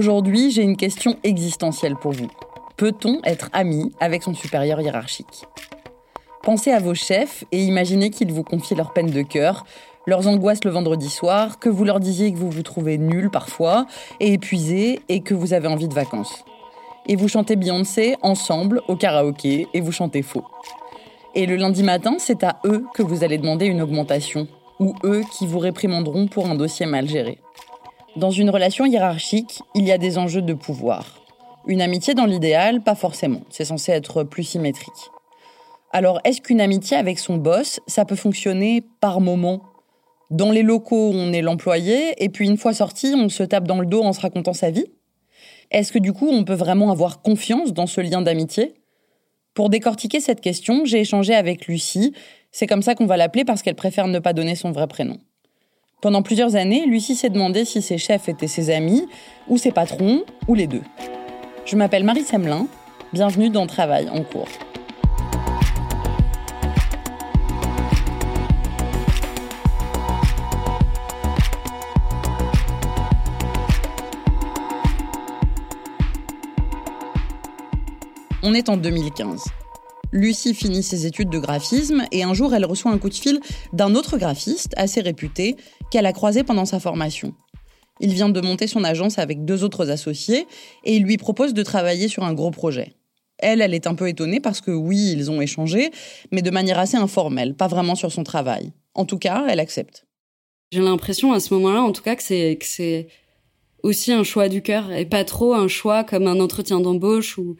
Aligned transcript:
Aujourd'hui, 0.00 0.50
j'ai 0.50 0.62
une 0.62 0.78
question 0.78 1.18
existentielle 1.24 1.94
pour 1.94 2.12
vous. 2.12 2.30
Peut-on 2.78 3.20
être 3.22 3.50
ami 3.52 3.92
avec 4.00 4.22
son 4.22 4.32
supérieur 4.32 4.80
hiérarchique? 4.80 5.44
Pensez 6.42 6.70
à 6.70 6.78
vos 6.78 6.94
chefs 6.94 7.44
et 7.52 7.62
imaginez 7.62 8.08
qu'ils 8.08 8.32
vous 8.32 8.42
confient 8.42 8.76
leurs 8.76 8.94
peines 8.94 9.10
de 9.10 9.20
cœur, 9.20 9.66
leurs 10.06 10.26
angoisses 10.26 10.64
le 10.64 10.70
vendredi 10.70 11.10
soir, 11.10 11.58
que 11.58 11.68
vous 11.68 11.84
leur 11.84 12.00
disiez 12.00 12.32
que 12.32 12.38
vous 12.38 12.48
vous 12.48 12.62
trouvez 12.62 12.96
nul 12.96 13.28
parfois, 13.28 13.84
et 14.20 14.32
épuisé, 14.32 15.02
et 15.10 15.20
que 15.20 15.34
vous 15.34 15.52
avez 15.52 15.68
envie 15.68 15.88
de 15.88 15.92
vacances. 15.92 16.46
Et 17.06 17.14
vous 17.14 17.28
chantez 17.28 17.56
Beyoncé 17.56 18.16
ensemble 18.22 18.80
au 18.88 18.96
karaoké, 18.96 19.68
et 19.74 19.82
vous 19.82 19.92
chantez 19.92 20.22
faux. 20.22 20.46
Et 21.34 21.44
le 21.44 21.56
lundi 21.56 21.82
matin, 21.82 22.14
c'est 22.18 22.42
à 22.42 22.58
eux 22.64 22.86
que 22.94 23.02
vous 23.02 23.22
allez 23.22 23.36
demander 23.36 23.66
une 23.66 23.82
augmentation, 23.82 24.48
ou 24.78 24.94
eux 25.04 25.24
qui 25.30 25.46
vous 25.46 25.58
réprimanderont 25.58 26.26
pour 26.26 26.48
un 26.48 26.54
dossier 26.54 26.86
mal 26.86 27.06
géré. 27.06 27.36
Dans 28.16 28.32
une 28.32 28.50
relation 28.50 28.86
hiérarchique, 28.86 29.60
il 29.76 29.86
y 29.86 29.92
a 29.92 29.98
des 29.98 30.18
enjeux 30.18 30.42
de 30.42 30.52
pouvoir. 30.52 31.20
Une 31.68 31.80
amitié 31.80 32.14
dans 32.14 32.26
l'idéal, 32.26 32.80
pas 32.80 32.96
forcément. 32.96 33.42
C'est 33.50 33.64
censé 33.64 33.92
être 33.92 34.24
plus 34.24 34.42
symétrique. 34.42 35.10
Alors, 35.92 36.20
est-ce 36.24 36.40
qu'une 36.40 36.60
amitié 36.60 36.96
avec 36.96 37.20
son 37.20 37.36
boss, 37.36 37.78
ça 37.86 38.04
peut 38.04 38.16
fonctionner 38.16 38.82
par 39.00 39.20
moment? 39.20 39.62
Dans 40.30 40.50
les 40.50 40.62
locaux, 40.62 41.12
on 41.14 41.32
est 41.32 41.40
l'employé, 41.40 42.14
et 42.22 42.28
puis 42.28 42.48
une 42.48 42.56
fois 42.56 42.72
sorti, 42.72 43.14
on 43.16 43.28
se 43.28 43.44
tape 43.44 43.68
dans 43.68 43.78
le 43.78 43.86
dos 43.86 44.02
en 44.02 44.12
se 44.12 44.20
racontant 44.20 44.54
sa 44.54 44.70
vie? 44.70 44.86
Est-ce 45.70 45.92
que 45.92 45.98
du 46.00 46.12
coup, 46.12 46.28
on 46.28 46.42
peut 46.42 46.54
vraiment 46.54 46.90
avoir 46.90 47.22
confiance 47.22 47.72
dans 47.72 47.86
ce 47.86 48.00
lien 48.00 48.22
d'amitié? 48.22 48.74
Pour 49.54 49.70
décortiquer 49.70 50.18
cette 50.18 50.40
question, 50.40 50.84
j'ai 50.84 51.00
échangé 51.00 51.34
avec 51.34 51.68
Lucie. 51.68 52.12
C'est 52.50 52.66
comme 52.66 52.82
ça 52.82 52.96
qu'on 52.96 53.06
va 53.06 53.16
l'appeler 53.16 53.44
parce 53.44 53.62
qu'elle 53.62 53.76
préfère 53.76 54.08
ne 54.08 54.18
pas 54.18 54.32
donner 54.32 54.56
son 54.56 54.72
vrai 54.72 54.88
prénom. 54.88 55.18
Pendant 56.00 56.22
plusieurs 56.22 56.56
années, 56.56 56.86
Lucie 56.86 57.14
s'est 57.14 57.28
demandé 57.28 57.66
si 57.66 57.82
ses 57.82 57.98
chefs 57.98 58.30
étaient 58.30 58.46
ses 58.46 58.70
amis, 58.70 59.06
ou 59.48 59.58
ses 59.58 59.70
patrons, 59.70 60.22
ou 60.48 60.54
les 60.54 60.66
deux. 60.66 60.80
Je 61.66 61.76
m'appelle 61.76 62.04
Marie 62.04 62.22
Semelin, 62.22 62.66
bienvenue 63.12 63.50
dans 63.50 63.66
Travail 63.66 64.08
en 64.08 64.22
cours. 64.22 64.48
On 78.42 78.54
est 78.54 78.70
en 78.70 78.78
2015. 78.78 79.44
Lucie 80.12 80.54
finit 80.54 80.82
ses 80.82 81.06
études 81.06 81.30
de 81.30 81.38
graphisme 81.38 82.04
et 82.10 82.24
un 82.24 82.34
jour 82.34 82.52
elle 82.54 82.64
reçoit 82.64 82.90
un 82.90 82.98
coup 82.98 83.08
de 83.08 83.14
fil 83.14 83.40
d'un 83.72 83.94
autre 83.94 84.18
graphiste 84.18 84.74
assez 84.76 85.00
réputé 85.00 85.56
qu'elle 85.90 86.06
a 86.06 86.12
croisé 86.12 86.42
pendant 86.42 86.64
sa 86.64 86.80
formation. 86.80 87.34
Il 88.00 88.12
vient 88.12 88.28
de 88.28 88.40
monter 88.40 88.66
son 88.66 88.82
agence 88.82 89.18
avec 89.18 89.44
deux 89.44 89.62
autres 89.62 89.90
associés 89.90 90.46
et 90.84 90.96
il 90.96 91.04
lui 91.04 91.16
propose 91.16 91.54
de 91.54 91.62
travailler 91.62 92.08
sur 92.08 92.24
un 92.24 92.32
gros 92.32 92.50
projet. 92.50 92.96
Elle, 93.38 93.60
elle 93.60 93.74
est 93.74 93.86
un 93.86 93.94
peu 93.94 94.08
étonnée 94.08 94.40
parce 94.40 94.60
que 94.60 94.70
oui, 94.70 95.12
ils 95.12 95.30
ont 95.30 95.40
échangé, 95.40 95.90
mais 96.32 96.42
de 96.42 96.50
manière 96.50 96.78
assez 96.78 96.96
informelle, 96.96 97.54
pas 97.54 97.68
vraiment 97.68 97.94
sur 97.94 98.10
son 98.10 98.24
travail. 98.24 98.72
En 98.94 99.04
tout 99.04 99.18
cas, 99.18 99.46
elle 99.48 99.60
accepte. 99.60 100.06
J'ai 100.72 100.80
l'impression 100.80 101.32
à 101.32 101.40
ce 101.40 101.54
moment-là, 101.54 101.82
en 101.82 101.92
tout 101.92 102.02
cas, 102.02 102.16
que 102.16 102.22
c'est 102.22 103.08
aussi 103.82 104.12
un 104.12 104.24
choix 104.24 104.48
du 104.48 104.62
cœur 104.62 104.92
et 104.92 105.06
pas 105.06 105.24
trop 105.24 105.54
un 105.54 105.68
choix 105.68 106.04
comme 106.04 106.26
un 106.26 106.40
entretien 106.40 106.80
d'embauche 106.80 107.38
où 107.38 107.56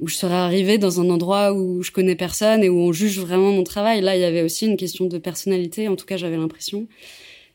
où 0.00 0.08
je 0.08 0.14
serais 0.16 0.34
arrivée 0.34 0.78
dans 0.78 1.00
un 1.00 1.08
endroit 1.10 1.52
où 1.52 1.82
je 1.82 1.90
connais 1.90 2.16
personne 2.16 2.62
et 2.64 2.68
où 2.68 2.78
on 2.78 2.92
juge 2.92 3.18
vraiment 3.20 3.52
mon 3.52 3.64
travail. 3.64 4.00
Là, 4.00 4.16
il 4.16 4.20
y 4.20 4.24
avait 4.24 4.42
aussi 4.42 4.66
une 4.66 4.76
question 4.76 5.06
de 5.06 5.18
personnalité, 5.18 5.88
en 5.88 5.96
tout 5.96 6.06
cas, 6.06 6.16
j'avais 6.16 6.36
l'impression. 6.36 6.86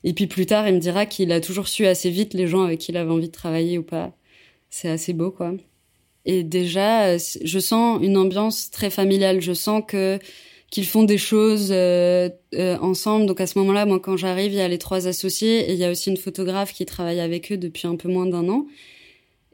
Et 0.04 0.14
puis 0.14 0.28
plus 0.28 0.46
tard, 0.46 0.68
il 0.68 0.76
me 0.76 0.80
dira 0.80 1.06
qu'il 1.06 1.32
a 1.32 1.42
toujours 1.42 1.68
su 1.68 1.86
assez 1.86 2.10
vite 2.10 2.34
les 2.34 2.48
gens 2.48 2.64
avec 2.64 2.80
qui 2.80 2.92
il 2.92 2.98
avait 2.98 3.12
envie 3.12 3.28
de 3.28 3.34
travailler 3.34 3.78
ou 3.78 3.84
pas. 3.84 4.14
C'est 4.70 4.90
assez 4.90 5.14
beau, 5.14 5.32
quoi. 5.32 5.54
Et 6.26 6.44
déjà, 6.44 7.18
je 7.18 7.60
sens 7.60 8.00
une 8.02 8.18
ambiance 8.18 8.72
très 8.72 8.90
familiale. 8.90 9.42
Je 9.42 9.54
sens 9.54 9.84
que 9.88 10.20
qu'ils 10.70 10.86
font 10.86 11.04
des 11.04 11.18
choses 11.18 11.70
euh, 11.72 12.30
euh, 12.54 12.78
ensemble. 12.78 13.26
Donc 13.26 13.42
à 13.42 13.48
ce 13.48 13.58
moment-là, 13.60 13.86
moi, 13.86 14.00
quand 14.00 14.18
j'arrive, 14.18 14.52
il 14.52 14.58
y 14.58 14.62
a 14.62 14.68
les 14.68 14.78
trois 14.78 15.08
associés 15.08 15.70
et 15.70 15.74
il 15.74 15.80
y 15.80 15.86
a 15.86 15.92
aussi 15.92 16.10
une 16.12 16.18
photographe 16.18 16.74
qui 16.74 16.86
travaille 16.86 17.20
avec 17.20 17.52
eux 17.52 17.58
depuis 17.58 17.88
un 17.88 17.96
peu 17.96 18.08
moins 18.08 18.28
d'un 18.28 18.48
an. 18.50 18.68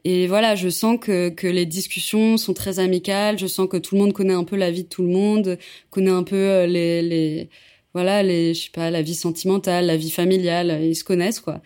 Et 0.08 0.28
voilà, 0.28 0.54
je 0.54 0.68
sens 0.68 0.98
que, 1.00 1.30
que 1.30 1.48
les 1.48 1.66
discussions 1.66 2.36
sont 2.36 2.54
très 2.54 2.78
amicales. 2.78 3.40
Je 3.40 3.48
sens 3.48 3.68
que 3.68 3.76
tout 3.76 3.96
le 3.96 4.02
monde 4.02 4.12
connaît 4.12 4.34
un 4.34 4.44
peu 4.44 4.54
la 4.54 4.70
vie 4.70 4.84
de 4.84 4.88
tout 4.88 5.02
le 5.02 5.08
monde, 5.08 5.58
connaît 5.90 6.12
un 6.12 6.22
peu 6.22 6.36
euh, 6.36 6.66
les, 6.68 7.02
les 7.02 7.50
voilà, 7.92 8.22
les, 8.22 8.54
je 8.54 8.66
sais 8.66 8.70
pas, 8.72 8.88
la 8.92 9.02
vie 9.02 9.16
sentimentale, 9.16 9.86
la 9.86 9.96
vie 9.96 10.12
familiale. 10.12 10.78
Ils 10.84 10.94
se 10.94 11.02
connaissent 11.02 11.40
quoi. 11.40 11.60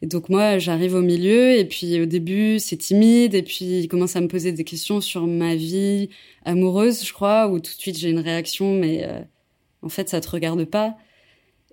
Et 0.00 0.06
donc 0.06 0.30
moi, 0.30 0.58
j'arrive 0.58 0.94
au 0.94 1.02
milieu 1.02 1.52
et 1.58 1.66
puis 1.66 2.00
au 2.00 2.06
début, 2.06 2.58
c'est 2.60 2.78
timide 2.78 3.34
et 3.34 3.42
puis 3.42 3.80
il 3.80 3.88
commence 3.88 4.16
à 4.16 4.22
me 4.22 4.28
poser 4.28 4.52
des 4.52 4.64
questions 4.64 5.02
sur 5.02 5.26
ma 5.26 5.54
vie 5.54 6.08
amoureuse, 6.46 7.04
je 7.04 7.12
crois, 7.12 7.48
où 7.48 7.60
tout 7.60 7.74
de 7.74 7.80
suite 7.80 7.98
j'ai 7.98 8.08
une 8.08 8.20
réaction, 8.20 8.72
mais 8.72 9.04
euh, 9.04 9.20
en 9.82 9.90
fait, 9.90 10.08
ça 10.08 10.22
te 10.22 10.30
regarde 10.30 10.64
pas. 10.64 10.96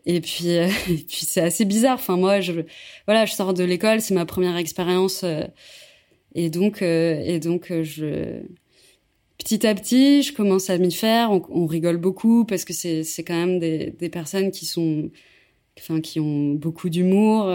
Et 0.06 0.20
puis, 0.20 0.50
euh, 0.58 0.68
et 0.90 0.96
puis 0.96 1.26
c'est 1.26 1.42
assez 1.42 1.64
bizarre. 1.64 1.96
Enfin 1.96 2.18
moi, 2.18 2.42
je 2.42 2.52
voilà, 3.08 3.26
je 3.26 3.34
sors 3.34 3.54
de 3.54 3.64
l'école, 3.64 4.02
c'est 4.02 4.14
ma 4.14 4.26
première 4.26 4.58
expérience. 4.58 5.24
Et 6.36 6.50
donc, 6.50 6.82
euh, 6.82 7.22
et 7.26 7.40
donc, 7.40 7.72
euh, 7.72 7.84
je 7.84 8.42
petit 9.38 9.66
à 9.66 9.74
petit, 9.76 10.24
je 10.24 10.34
commence 10.34 10.70
à 10.70 10.78
m'y 10.78 10.92
faire. 10.92 11.32
On, 11.32 11.66
rigole 11.66 11.98
beaucoup 11.98 12.46
parce 12.46 12.66
que 12.66 12.74
c'est 12.74 13.04
c'est 13.04 13.24
quand 13.24 13.36
même 13.36 13.60
des, 13.60 13.92
des 14.00 14.10
personnes 14.10 14.52
qui 14.52 14.66
sont 14.66 15.10
enfin 15.80 16.02
qui 16.02 16.20
ont 16.20 16.54
beaucoup 16.56 16.90
d'humour. 16.90 17.46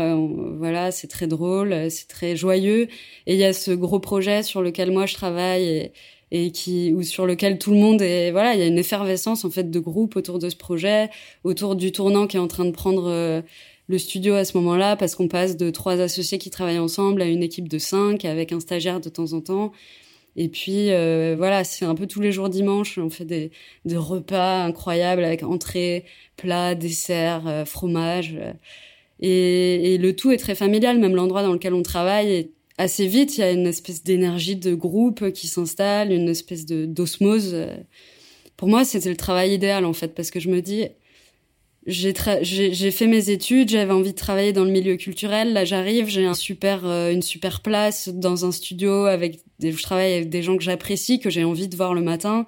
voilà, 0.59 0.91
c'est 0.93 1.09
très 1.09 1.27
drôle, 1.27 1.91
c'est 1.91 2.09
très 2.09 2.37
joyeux. 2.37 2.89
Et 3.27 3.35
il 3.35 3.39
y 3.39 3.45
a 3.45 3.53
ce 3.53 3.71
gros 3.73 4.01
projet 4.01 4.43
sur 4.43 4.63
lequel 4.63 4.91
moi 4.93 5.07
je 5.07 5.15
travaille 5.15 5.93
et, 6.35 6.51
qui 6.51 6.93
ou 6.93 7.03
sur 7.03 7.27
lequel 7.27 7.59
tout 7.59 7.71
le 7.71 7.79
monde 7.79 8.03
est 8.03 8.33
voilà 8.33 8.55
il 8.55 8.61
y 8.61 8.63
a 8.63 8.67
une 8.67 8.79
effervescence 8.79 9.45
en 9.45 9.51
fait 9.51 9.71
de 9.71 9.79
groupe 9.79 10.17
autour 10.17 10.39
de 10.39 10.49
ce 10.49 10.57
projet 10.57 11.09
autour 11.45 11.77
du 11.77 11.93
tournant 11.93 12.27
qui 12.27 12.37
est 12.37 12.41
en 12.41 12.49
train 12.49 12.65
de 12.65 12.73
prendre 12.73 13.09
euh, 13.09 13.41
le 13.89 13.99
studio 13.99 14.35
à 14.35 14.45
ce 14.45 14.57
moment-là 14.57 14.97
parce 14.97 15.15
qu'on 15.15 15.29
passe 15.29 15.57
de 15.57 15.71
trois 15.71 16.01
associés 16.01 16.39
qui 16.39 16.51
travaillent 16.51 16.79
ensemble 16.79 17.23
à 17.23 17.27
une 17.27 17.43
équipe 17.43 17.69
de 17.69 17.79
cinq 17.79 18.25
avec 18.25 18.53
un 18.53 18.61
stagiaire 18.61 19.01
de 19.01 19.09
temps 19.09 19.33
en 19.33 19.41
temps. 19.41 19.73
Et 20.37 20.49
puis 20.49 20.91
euh, 20.91 21.35
voilà 21.37 21.63
c'est 21.65 21.85
un 21.85 21.95
peu 21.95 22.07
tous 22.07 22.21
les 22.21 22.33
jours 22.33 22.49
dimanche 22.49 22.99
on 22.99 23.11
fait 23.11 23.25
des, 23.25 23.51
repas 23.95 24.65
incroyables 24.65 25.23
avec 25.23 25.45
entrée 25.45 26.05
plat 26.37 26.75
dessert 26.75 27.47
euh, 27.47 27.65
fromage 27.65 28.37
et, 29.21 29.95
et, 29.95 29.99
le 29.99 30.17
tout 30.17 30.33
est 30.33 30.37
très 30.39 30.57
familial 30.57 30.99
même 30.99 31.15
l'endroit 31.15 31.45
dans 31.45 31.53
lequel 31.53 31.73
on 31.73 31.83
travaille 31.85 32.51
assez 32.79 33.07
vite, 33.07 33.37
il 33.37 33.41
y 33.41 33.45
a 33.45 33.53
une 33.53 33.67
espèce 33.67 34.03
d'énergie 34.03 34.57
de 34.57 34.75
groupe 34.75 35.31
qui 35.31 35.47
s'installe, 35.47 36.13
une 36.13 36.29
espèce 36.29 36.67
de 36.67 36.87
d'osmose. 36.87 37.57
Pour 38.57 38.69
moi, 38.69 38.85
c'était 38.85 39.11
le 39.11 39.17
travail 39.17 39.55
idéal 39.55 39.85
en 39.85 39.93
fait, 39.93 40.15
parce 40.15 40.31
que 40.31 40.41
je 40.41 40.49
me 40.49 40.61
dis, 40.61 40.87
j'ai 41.87 42.15
j'ai 42.43 42.91
fait 42.91 43.07
mes 43.07 43.29
études, 43.31 43.69
j'avais 43.69 43.93
envie 43.93 44.13
de 44.13 44.19
travailler 44.19 44.53
dans 44.53 44.65
le 44.65 44.71
milieu 44.71 44.97
culturel. 44.97 45.53
Là, 45.53 45.65
j'arrive, 45.65 46.09
j'ai 46.09 46.25
un 46.25 46.35
super 46.35 46.87
euh, 46.87 47.13
une 47.13 47.23
super 47.23 47.61
place 47.61 48.09
dans 48.09 48.47
un 48.47 48.53
studio 48.53 49.05
avec 49.05 49.41
des, 49.59 49.73
je 49.73 49.83
travaille 49.83 50.15
avec 50.15 50.31
des 50.31 50.43
gens 50.43 50.57
que 50.57 50.63
j'apprécie, 50.63 51.21
que 51.21 51.29
j'ai 51.29 51.45
envie 51.45 51.69
de 51.69 51.77
voir 51.77 51.93
le 51.95 52.01
matin. 52.01 52.47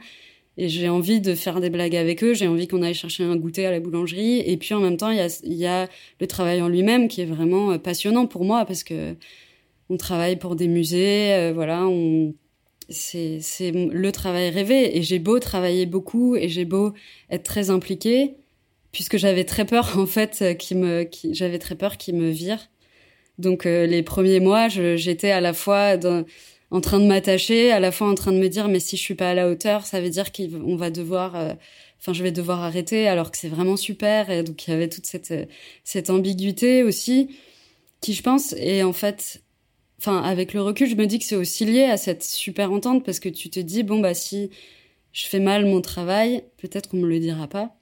Et 0.59 0.71
j'ai 0.71 0.88
envie 0.88 1.21
de 1.21 1.35
faire 1.35 1.61
des 1.61 1.69
blagues 1.69 1.97
avec 1.97 2.25
eux, 2.25 2.33
j'ai 2.33 2.49
envie 2.49 2.67
qu'on 2.67 2.81
aille 2.81 2.94
chercher 2.94 3.25
un 3.25 3.37
goûter 3.37 3.67
à 3.67 3.71
la 3.71 3.79
boulangerie. 3.79 4.41
Et 4.41 4.56
puis 4.56 4.73
en 4.73 4.81
même 4.81 4.97
temps, 4.97 5.11
il 5.11 5.19
y 5.19 5.21
a, 5.21 5.29
y 5.44 5.67
a 5.67 5.87
le 6.19 6.27
travail 6.27 6.62
en 6.62 6.69
lui-même 6.69 7.09
qui 7.09 7.21
est 7.21 7.27
vraiment 7.27 7.73
euh, 7.73 7.79
passionnant 7.79 8.27
pour 8.27 8.44
moi 8.44 8.65
parce 8.65 8.85
que 8.85 9.17
on 9.91 9.99
travaille 9.99 10.37
pour 10.37 10.56
des 10.56 10.69
musées, 10.69 11.35
euh, 11.35 11.53
voilà, 11.55 11.87
on 11.87 12.35
c'est 12.88 13.41
c'est 13.41 13.73
le 13.73 14.12
travail 14.12 14.50
rêvé 14.50 14.97
et 14.97 15.03
j'ai 15.03 15.19
beau 15.19 15.38
travailler 15.41 15.87
beaucoup 15.87 16.37
et 16.37 16.49
j'ai 16.49 16.65
beau 16.65 16.93
être 17.31 17.43
très 17.43 17.71
impliquée 17.71 18.37
puisque 18.97 19.19
j'avais 19.19 19.45
très 19.45 19.67
peur 19.67 19.99
en 19.99 20.07
fait 20.07 20.57
qui 20.59 20.75
me 20.75 21.05
qui, 21.05 21.35
j'avais 21.35 21.59
très 21.59 21.75
peur 21.75 21.99
qu'il 21.99 22.15
me 22.17 22.31
vire. 22.31 22.71
Donc 23.39 23.67
euh, 23.67 23.85
les 23.85 24.03
premiers 24.03 24.41
mois, 24.41 24.69
j'étais 24.69 25.31
à 25.33 25.43
la 25.43 25.53
fois 25.53 25.99
en 26.71 26.81
train 26.81 26.99
de 26.99 27.05
m'attacher, 27.05 27.73
à 27.73 27.79
la 27.79 27.93
fois 27.93 28.09
en 28.09 28.15
train 28.15 28.33
de 28.33 28.39
me 28.39 28.49
dire 28.49 28.69
mais 28.69 28.81
si 28.81 28.97
je 28.97 29.03
suis 29.03 29.15
pas 29.15 29.29
à 29.29 29.35
la 29.35 29.51
hauteur, 29.51 29.85
ça 29.85 30.01
veut 30.01 30.09
dire 30.09 30.33
qu'on 30.33 30.77
va 30.77 30.89
devoir 30.89 31.37
euh, 31.37 31.53
enfin 32.01 32.15
je 32.15 32.23
vais 32.23 32.33
devoir 32.33 32.63
arrêter 32.63 33.07
alors 33.07 33.31
que 33.31 33.37
c'est 33.37 33.51
vraiment 33.51 33.77
super 33.77 34.31
et 34.31 34.43
donc 34.43 34.67
il 34.67 34.71
y 34.71 34.73
avait 34.73 34.89
toute 34.89 35.05
cette 35.05 36.09
ambiguïté 36.09 36.83
aussi 36.83 37.37
qui 38.01 38.15
je 38.15 38.23
pense 38.23 38.55
est 38.55 38.83
en 38.83 38.95
fait 38.95 39.43
enfin 39.99 40.23
avec 40.23 40.55
le 40.55 40.63
recul, 40.63 40.89
je 40.89 40.97
me 40.97 41.07
dis 41.07 41.19
que 41.19 41.27
c'est 41.27 41.37
aussi 41.37 41.67
lié 41.67 41.85
à 41.85 41.99
cette 41.99 42.25
super 42.25 42.73
entente 42.73 43.05
parce 43.05 43.21
que 43.21 43.29
tu 43.29 43.51
te 43.51 43.61
dis 43.61 43.83
bon 43.83 44.01
bah 44.01 44.15
si 44.15 44.49
je 45.13 45.27
fais 45.27 45.41
mal 45.41 45.67
mon 45.67 45.83
travail, 45.83 46.45
peut-être 46.57 46.89
qu'on 46.89 46.97
me 46.99 47.09
le 47.09 47.21
dira 47.21 47.47
pas. 47.47 47.77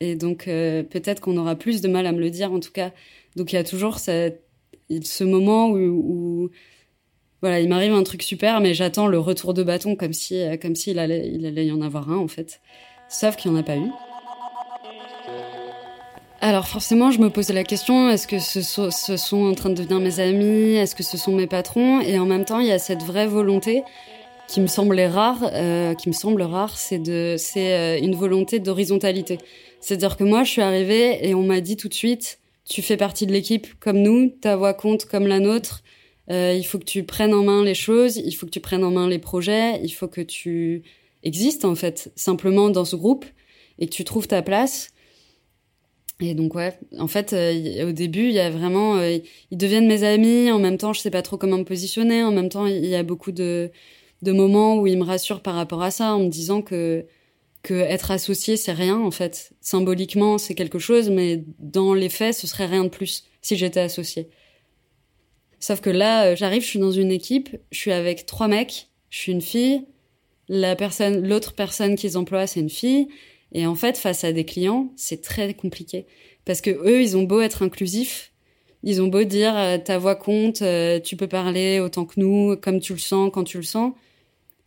Et 0.00 0.14
donc 0.14 0.46
euh, 0.46 0.82
peut-être 0.82 1.20
qu'on 1.20 1.36
aura 1.36 1.56
plus 1.56 1.80
de 1.80 1.88
mal 1.88 2.06
à 2.06 2.12
me 2.12 2.20
le 2.20 2.30
dire 2.30 2.52
en 2.52 2.60
tout 2.60 2.72
cas. 2.72 2.92
Donc 3.36 3.52
il 3.52 3.56
y 3.56 3.58
a 3.58 3.64
toujours 3.64 3.98
ce 3.98 5.24
moment 5.24 5.70
où, 5.70 6.50
voilà, 7.40 7.60
il 7.60 7.68
m'arrive 7.68 7.92
un 7.92 8.02
truc 8.02 8.22
super 8.22 8.60
mais 8.60 8.74
j'attends 8.74 9.06
le 9.06 9.18
retour 9.18 9.54
de 9.54 9.62
bâton 9.62 9.96
comme 9.96 10.12
si 10.12 10.40
comme 10.60 10.76
s'il 10.76 10.98
allait 10.98 11.28
il 11.28 11.46
allait 11.46 11.66
y 11.66 11.72
en 11.72 11.82
avoir 11.82 12.10
un 12.10 12.18
en 12.18 12.28
fait. 12.28 12.60
Sauf 13.08 13.36
qu'il 13.36 13.50
n'y 13.50 13.56
en 13.56 13.60
a 13.60 13.64
pas 13.64 13.76
eu. 13.76 13.90
Alors 16.40 16.68
forcément, 16.68 17.10
je 17.10 17.18
me 17.18 17.30
pose 17.30 17.48
la 17.50 17.64
question 17.64 18.10
est-ce 18.10 18.28
que 18.28 18.38
ce, 18.38 18.60
sont 19.16 19.44
en 19.44 19.54
train 19.54 19.70
de 19.70 19.74
devenir 19.74 19.98
mes 19.98 20.20
amis? 20.20 20.76
Est-ce 20.76 20.94
que 20.94 21.02
ce 21.02 21.16
sont 21.16 21.32
mes 21.32 21.48
patrons? 21.48 22.00
Et 22.00 22.16
en 22.18 22.26
même 22.26 22.44
temps, 22.44 22.60
il 22.60 22.68
y 22.68 22.72
a 22.72 22.78
cette 22.78 23.02
vraie 23.02 23.26
volonté 23.26 23.82
qui 24.46 24.60
me 24.60 24.68
semblait 24.68 25.08
rare, 25.08 25.50
euh, 25.52 25.94
qui 25.94 26.08
me 26.08 26.14
semble 26.14 26.42
rare, 26.42 26.78
c'est 26.78 27.00
de, 27.00 27.34
c'est 27.36 27.74
euh, 27.74 27.98
une 28.00 28.14
volonté 28.14 28.60
d'horizontalité. 28.60 29.38
C'est-à-dire 29.80 30.16
que 30.16 30.24
moi, 30.24 30.44
je 30.44 30.50
suis 30.50 30.62
arrivée 30.62 31.26
et 31.26 31.34
on 31.34 31.42
m'a 31.42 31.60
dit 31.60 31.76
tout 31.76 31.88
de 31.88 31.94
suite 31.94 32.38
tu 32.68 32.82
fais 32.82 32.96
partie 32.96 33.26
de 33.26 33.32
l'équipe 33.32 33.66
comme 33.80 33.98
nous, 33.98 34.28
ta 34.28 34.56
voix 34.56 34.74
compte 34.74 35.06
comme 35.06 35.26
la 35.26 35.40
nôtre. 35.40 35.82
Euh, 36.30 36.54
il 36.56 36.64
faut 36.64 36.78
que 36.78 36.84
tu 36.84 37.04
prennes 37.04 37.32
en 37.32 37.42
main 37.42 37.64
les 37.64 37.74
choses, 37.74 38.18
il 38.18 38.32
faut 38.32 38.44
que 38.44 38.50
tu 38.50 38.60
prennes 38.60 38.84
en 38.84 38.90
main 38.90 39.08
les 39.08 39.18
projets, 39.18 39.80
il 39.82 39.88
faut 39.88 40.08
que 40.08 40.20
tu 40.20 40.82
existes 41.22 41.64
en 41.64 41.74
fait 41.74 42.12
simplement 42.16 42.68
dans 42.68 42.84
ce 42.84 42.96
groupe 42.96 43.24
et 43.78 43.86
que 43.86 43.94
tu 43.94 44.04
trouves 44.04 44.28
ta 44.28 44.42
place. 44.42 44.90
Et 46.20 46.34
donc 46.34 46.54
ouais, 46.54 46.78
en 46.98 47.06
fait, 47.06 47.32
euh, 47.32 47.88
au 47.88 47.92
début, 47.92 48.24
il 48.24 48.32
y 48.32 48.40
a 48.40 48.50
vraiment, 48.50 48.96
euh, 48.96 49.18
ils 49.50 49.56
deviennent 49.56 49.86
mes 49.86 50.02
amis. 50.02 50.50
En 50.50 50.58
même 50.58 50.76
temps, 50.76 50.92
je 50.92 51.00
sais 51.00 51.10
pas 51.10 51.22
trop 51.22 51.38
comment 51.38 51.58
me 51.58 51.64
positionner. 51.64 52.22
En 52.22 52.32
même 52.32 52.48
temps, 52.50 52.66
il 52.66 52.84
y 52.84 52.94
a 52.94 53.02
beaucoup 53.02 53.32
de 53.32 53.70
de 54.22 54.32
moments 54.32 54.76
où 54.78 54.86
ils 54.88 54.98
me 54.98 55.04
rassurent 55.04 55.42
par 55.42 55.54
rapport 55.54 55.80
à 55.82 55.92
ça, 55.92 56.14
en 56.14 56.18
me 56.24 56.28
disant 56.28 56.60
que 56.60 57.06
que 57.62 57.74
être 57.74 58.10
associé, 58.10 58.56
c'est 58.56 58.72
rien 58.72 58.98
en 58.98 59.10
fait. 59.10 59.52
Symboliquement, 59.60 60.38
c'est 60.38 60.54
quelque 60.54 60.78
chose, 60.78 61.10
mais 61.10 61.44
dans 61.58 61.94
les 61.94 62.08
faits, 62.08 62.34
ce 62.34 62.46
serait 62.46 62.66
rien 62.66 62.84
de 62.84 62.88
plus 62.88 63.24
si 63.42 63.56
j'étais 63.56 63.80
associé. 63.80 64.28
Sauf 65.60 65.80
que 65.80 65.90
là, 65.90 66.26
euh, 66.26 66.36
j'arrive, 66.36 66.62
je 66.62 66.68
suis 66.68 66.78
dans 66.78 66.92
une 66.92 67.10
équipe, 67.10 67.56
je 67.72 67.78
suis 67.78 67.92
avec 67.92 68.26
trois 68.26 68.48
mecs, 68.48 68.88
je 69.10 69.18
suis 69.18 69.32
une 69.32 69.42
fille, 69.42 69.84
la 70.48 70.76
personne, 70.76 71.26
l'autre 71.26 71.54
personne 71.54 71.96
qu'ils 71.96 72.16
emploient, 72.16 72.46
c'est 72.46 72.60
une 72.60 72.70
fille, 72.70 73.08
et 73.52 73.66
en 73.66 73.74
fait, 73.74 73.98
face 73.98 74.24
à 74.24 74.32
des 74.32 74.44
clients, 74.44 74.92
c'est 74.96 75.20
très 75.20 75.52
compliqué 75.54 76.06
parce 76.48 76.62
que 76.62 76.70
eux, 76.70 77.02
ils 77.02 77.14
ont 77.14 77.24
beau 77.24 77.42
être 77.42 77.62
inclusifs, 77.62 78.32
ils 78.82 79.02
ont 79.02 79.08
beau 79.08 79.22
dire 79.24 79.54
euh, 79.54 79.76
ta 79.76 79.98
voix 79.98 80.16
compte, 80.16 80.62
euh, 80.62 80.98
tu 80.98 81.14
peux 81.14 81.26
parler 81.26 81.78
autant 81.78 82.06
que 82.06 82.18
nous, 82.18 82.56
comme 82.56 82.80
tu 82.80 82.94
le 82.94 82.98
sens, 82.98 83.30
quand 83.34 83.44
tu 83.44 83.58
le 83.58 83.64
sens. 83.64 83.92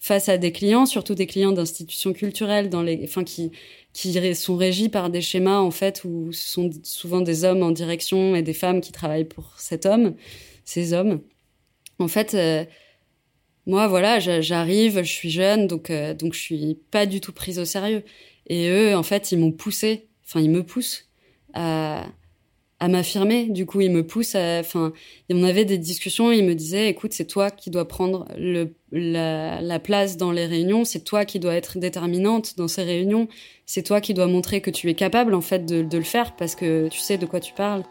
Face 0.03 0.29
à 0.29 0.37
des 0.39 0.51
clients, 0.51 0.87
surtout 0.87 1.13
des 1.13 1.27
clients 1.27 1.51
d'institutions 1.51 2.11
culturelles, 2.11 2.69
dans 2.69 2.81
les, 2.81 3.01
enfin 3.03 3.23
qui 3.23 3.51
qui 3.93 4.35
sont 4.35 4.55
régis 4.55 4.89
par 4.89 5.11
des 5.11 5.21
schémas 5.21 5.59
en 5.59 5.69
fait 5.69 6.03
où 6.03 6.31
ce 6.31 6.49
sont 6.49 6.71
souvent 6.81 7.21
des 7.21 7.43
hommes 7.43 7.61
en 7.61 7.69
direction 7.71 8.35
et 8.35 8.41
des 8.41 8.53
femmes 8.53 8.81
qui 8.81 8.91
travaillent 8.91 9.25
pour 9.25 9.53
cet 9.57 9.85
homme, 9.85 10.15
ces 10.65 10.93
hommes. 10.93 11.21
En 11.99 12.07
fait, 12.07 12.33
euh, 12.33 12.65
moi 13.67 13.87
voilà, 13.87 14.19
j'arrive, 14.19 15.03
je 15.03 15.11
suis 15.11 15.29
jeune, 15.29 15.67
donc 15.67 15.91
donc 15.91 16.33
je 16.33 16.39
suis 16.39 16.79
pas 16.89 17.05
du 17.05 17.21
tout 17.21 17.31
prise 17.31 17.59
au 17.59 17.65
sérieux. 17.65 18.03
Et 18.47 18.69
eux, 18.69 18.95
en 18.95 19.03
fait, 19.03 19.31
ils 19.31 19.37
m'ont 19.37 19.51
poussé, 19.51 20.07
enfin, 20.25 20.41
ils 20.41 20.49
me 20.49 20.63
poussent 20.63 21.09
à, 21.53 22.07
à 22.81 22.87
m'affirmer. 22.87 23.45
Du 23.45 23.67
coup, 23.67 23.79
ils 23.79 23.91
me 23.91 24.05
poussent 24.05 24.33
à, 24.33 24.59
enfin, 24.59 24.91
on 25.29 25.43
avait 25.43 25.65
des 25.65 25.77
discussions, 25.77 26.31
ils 26.31 26.43
me 26.43 26.55
disaient, 26.55 26.89
écoute, 26.89 27.13
c'est 27.13 27.27
toi 27.27 27.51
qui 27.51 27.69
dois 27.69 27.87
prendre 27.87 28.27
le, 28.35 28.73
la, 28.91 29.61
la 29.61 29.79
place 29.79 30.17
dans 30.17 30.31
les 30.31 30.47
réunions, 30.47 30.83
c'est 30.83 31.03
toi 31.03 31.23
qui 31.23 31.39
dois 31.39 31.53
être 31.53 31.77
déterminante 31.77 32.57
dans 32.57 32.67
ces 32.67 32.81
réunions, 32.81 33.27
c'est 33.67 33.83
toi 33.83 34.01
qui 34.01 34.15
dois 34.15 34.25
montrer 34.25 34.61
que 34.61 34.71
tu 34.71 34.89
es 34.89 34.95
capable, 34.95 35.35
en 35.35 35.41
fait, 35.41 35.63
de, 35.63 35.83
de 35.83 35.97
le 35.97 36.03
faire 36.03 36.35
parce 36.35 36.55
que 36.55 36.89
tu 36.89 36.99
sais 36.99 37.19
de 37.19 37.27
quoi 37.27 37.39
tu 37.39 37.53
parles. 37.53 37.83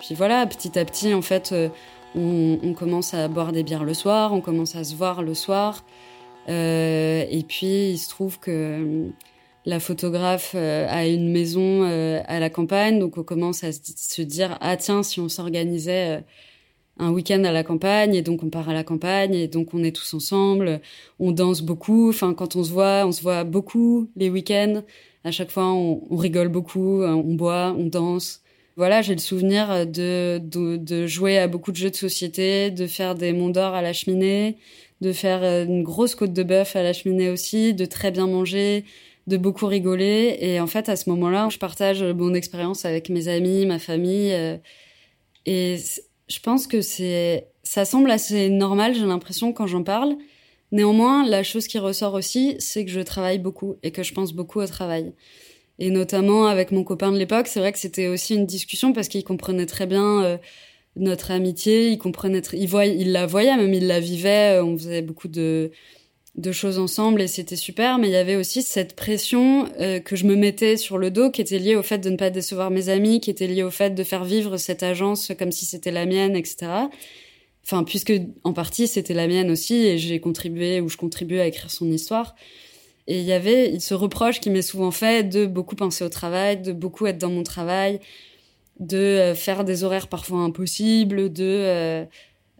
Puis 0.00 0.14
voilà, 0.14 0.46
petit 0.46 0.78
à 0.78 0.84
petit, 0.84 1.14
en 1.14 1.22
fait, 1.22 1.52
euh, 1.52 1.70
on, 2.14 2.58
on 2.62 2.74
commence 2.74 3.14
à 3.14 3.26
boire 3.28 3.52
des 3.52 3.62
bières 3.62 3.84
le 3.84 3.94
soir, 3.94 4.34
on 4.34 4.42
commence 4.42 4.76
à 4.76 4.84
se 4.84 4.94
voir 4.94 5.22
le 5.22 5.32
soir. 5.32 5.82
Euh, 6.50 7.24
et 7.30 7.42
puis, 7.42 7.92
il 7.92 7.98
se 7.98 8.10
trouve 8.10 8.38
que 8.38 9.08
la 9.66 9.80
photographe 9.80 10.52
euh, 10.54 10.86
a 10.88 11.06
une 11.06 11.30
maison 11.30 11.82
à 11.84 12.40
la 12.40 12.50
campagne, 12.50 12.98
donc 12.98 13.18
on 13.18 13.22
commence 13.22 13.64
à 13.64 13.72
se 13.72 14.22
dire 14.22 14.58
ah 14.60 14.76
tiens 14.76 15.02
si 15.02 15.20
on 15.20 15.28
s'organisait 15.28 16.22
un 16.98 17.10
week-end 17.10 17.42
à 17.44 17.52
la 17.52 17.64
campagne 17.64 18.14
et 18.14 18.22
donc 18.22 18.42
on 18.42 18.50
part 18.50 18.68
à 18.68 18.72
la 18.72 18.84
campagne 18.84 19.34
et 19.34 19.48
donc 19.48 19.74
on 19.74 19.82
est 19.82 19.94
tous 19.94 20.14
ensemble, 20.14 20.80
on 21.18 21.32
danse 21.32 21.62
beaucoup. 21.62 22.08
Enfin 22.10 22.34
quand 22.34 22.56
on 22.56 22.64
se 22.64 22.70
voit, 22.70 23.04
on 23.06 23.12
se 23.12 23.22
voit 23.22 23.44
beaucoup 23.44 24.08
les 24.16 24.30
week-ends. 24.30 24.82
À 25.24 25.30
chaque 25.30 25.50
fois 25.50 25.72
on, 25.72 26.02
on 26.10 26.16
rigole 26.16 26.48
beaucoup, 26.48 27.02
on 27.02 27.34
boit, 27.34 27.74
on 27.76 27.86
danse. 27.86 28.44
Voilà, 28.76 29.02
j'ai 29.02 29.14
le 29.14 29.20
souvenir 29.20 29.86
de, 29.86 30.38
de, 30.42 30.76
de 30.76 31.06
jouer 31.06 31.38
à 31.38 31.46
beaucoup 31.46 31.70
de 31.70 31.76
jeux 31.76 31.90
de 31.90 31.96
société, 31.96 32.72
de 32.72 32.88
faire 32.88 33.14
des 33.14 33.32
monts 33.32 33.50
d'or 33.50 33.72
à 33.72 33.82
la 33.82 33.92
cheminée, 33.92 34.56
de 35.00 35.12
faire 35.12 35.44
euh, 35.44 35.64
une 35.64 35.84
grosse 35.84 36.16
côte 36.16 36.32
de 36.32 36.42
bœuf 36.42 36.74
à 36.74 36.82
la 36.82 36.92
cheminée 36.92 37.30
aussi, 37.30 37.72
de 37.72 37.84
très 37.84 38.10
bien 38.10 38.26
manger, 38.26 38.84
de 39.26 39.36
beaucoup 39.36 39.66
rigoler. 39.66 40.36
Et 40.40 40.60
en 40.60 40.66
fait, 40.66 40.88
à 40.88 40.96
ce 40.96 41.08
moment-là, 41.10 41.48
je 41.50 41.58
partage 41.58 42.02
mon 42.02 42.34
expérience 42.34 42.84
avec 42.84 43.08
mes 43.08 43.28
amis, 43.28 43.66
ma 43.66 43.78
famille. 43.78 44.32
Euh, 44.32 44.56
et 45.46 45.76
je 46.28 46.40
pense 46.40 46.66
que 46.66 46.80
c'est, 46.80 47.48
ça 47.62 47.84
semble 47.84 48.10
assez 48.10 48.48
normal, 48.48 48.94
j'ai 48.94 49.06
l'impression, 49.06 49.52
quand 49.52 49.66
j'en 49.66 49.82
parle. 49.82 50.16
Néanmoins, 50.72 51.26
la 51.26 51.42
chose 51.42 51.66
qui 51.66 51.78
ressort 51.78 52.14
aussi, 52.14 52.56
c'est 52.58 52.84
que 52.84 52.90
je 52.90 53.00
travaille 53.00 53.38
beaucoup 53.38 53.76
et 53.82 53.92
que 53.92 54.02
je 54.02 54.12
pense 54.12 54.32
beaucoup 54.32 54.60
au 54.60 54.66
travail. 54.66 55.12
Et 55.78 55.90
notamment 55.90 56.46
avec 56.46 56.72
mon 56.72 56.84
copain 56.84 57.12
de 57.12 57.18
l'époque, 57.18 57.46
c'est 57.46 57.60
vrai 57.60 57.72
que 57.72 57.78
c'était 57.78 58.08
aussi 58.08 58.34
une 58.34 58.46
discussion 58.46 58.92
parce 58.92 59.08
qu'il 59.08 59.24
comprenait 59.24 59.66
très 59.66 59.86
bien 59.86 60.22
euh, 60.22 60.38
notre 60.96 61.30
amitié, 61.30 61.90
il 61.90 61.98
comprenait, 61.98 62.42
il 62.52 62.68
voyait, 62.68 62.96
il 62.96 63.12
la 63.12 63.26
voyait, 63.26 63.56
même 63.56 63.74
il 63.74 63.86
la 63.86 64.00
vivait. 64.00 64.58
Euh, 64.58 64.64
on 64.64 64.76
faisait 64.76 65.02
beaucoup 65.02 65.28
de 65.28 65.70
de 66.36 66.50
choses 66.50 66.78
ensemble 66.78 67.22
et 67.22 67.28
c'était 67.28 67.56
super, 67.56 67.98
mais 67.98 68.08
il 68.08 68.12
y 68.12 68.16
avait 68.16 68.34
aussi 68.34 68.62
cette 68.62 68.96
pression 68.96 69.68
euh, 69.80 70.00
que 70.00 70.16
je 70.16 70.26
me 70.26 70.34
mettais 70.34 70.76
sur 70.76 70.98
le 70.98 71.10
dos 71.10 71.30
qui 71.30 71.40
était 71.40 71.58
liée 71.58 71.76
au 71.76 71.82
fait 71.82 71.98
de 71.98 72.10
ne 72.10 72.16
pas 72.16 72.30
décevoir 72.30 72.70
mes 72.70 72.88
amis, 72.88 73.20
qui 73.20 73.30
était 73.30 73.46
liée 73.46 73.62
au 73.62 73.70
fait 73.70 73.90
de 73.90 74.02
faire 74.02 74.24
vivre 74.24 74.56
cette 74.56 74.82
agence 74.82 75.30
comme 75.38 75.52
si 75.52 75.64
c'était 75.64 75.92
la 75.92 76.06
mienne, 76.06 76.34
etc. 76.34 76.66
Enfin, 77.64 77.84
puisque 77.84 78.12
en 78.42 78.52
partie 78.52 78.88
c'était 78.88 79.14
la 79.14 79.28
mienne 79.28 79.50
aussi 79.50 79.74
et 79.86 79.96
j'ai 79.98 80.18
contribué 80.18 80.80
ou 80.80 80.88
je 80.88 80.96
contribuais 80.96 81.40
à 81.40 81.46
écrire 81.46 81.70
son 81.70 81.90
histoire. 81.90 82.34
Et 83.06 83.20
il 83.20 83.24
y 83.24 83.32
avait 83.32 83.78
ce 83.78 83.94
reproche 83.94 84.40
qui 84.40 84.50
m'est 84.50 84.62
souvent 84.62 84.90
fait 84.90 85.28
de 85.28 85.46
beaucoup 85.46 85.76
penser 85.76 86.04
au 86.04 86.08
travail, 86.08 86.60
de 86.60 86.72
beaucoup 86.72 87.06
être 87.06 87.18
dans 87.18 87.30
mon 87.30 87.42
travail, 87.42 88.00
de 88.80 88.96
euh, 88.96 89.34
faire 89.34 89.64
des 89.64 89.84
horaires 89.84 90.08
parfois 90.08 90.40
impossibles, 90.40 91.32
de 91.32 91.44
euh, 91.44 92.04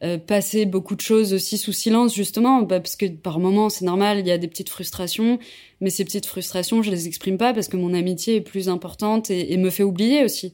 euh, 0.02 0.18
passer 0.18 0.66
beaucoup 0.66 0.96
de 0.96 1.00
choses 1.00 1.32
aussi 1.32 1.56
sous 1.56 1.72
silence 1.72 2.14
justement 2.16 2.62
bah, 2.62 2.80
parce 2.80 2.96
que 2.96 3.06
par 3.06 3.38
moments 3.38 3.68
c'est 3.68 3.84
normal 3.84 4.18
il 4.18 4.26
y 4.26 4.32
a 4.32 4.38
des 4.38 4.48
petites 4.48 4.68
frustrations 4.68 5.38
mais 5.80 5.88
ces 5.88 6.04
petites 6.04 6.26
frustrations 6.26 6.82
je 6.82 6.90
les 6.90 7.06
exprime 7.06 7.38
pas 7.38 7.54
parce 7.54 7.68
que 7.68 7.76
mon 7.76 7.94
amitié 7.94 8.36
est 8.36 8.40
plus 8.40 8.68
importante 8.68 9.30
et, 9.30 9.56
me 9.56 9.70
fait 9.70 9.84
oublier 9.84 10.24
aussi. 10.24 10.52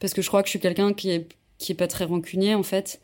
Parce 0.00 0.12
que 0.12 0.22
je 0.22 0.28
crois 0.28 0.42
que 0.42 0.48
je 0.48 0.50
suis 0.50 0.60
quelqu'un 0.60 0.92
qui 0.92 1.10
est 1.10 1.28
qui 1.58 1.70
est 1.72 1.76
pas 1.76 1.86
très 1.86 2.04
rancunier 2.04 2.56
en 2.56 2.64
fait. 2.64 3.00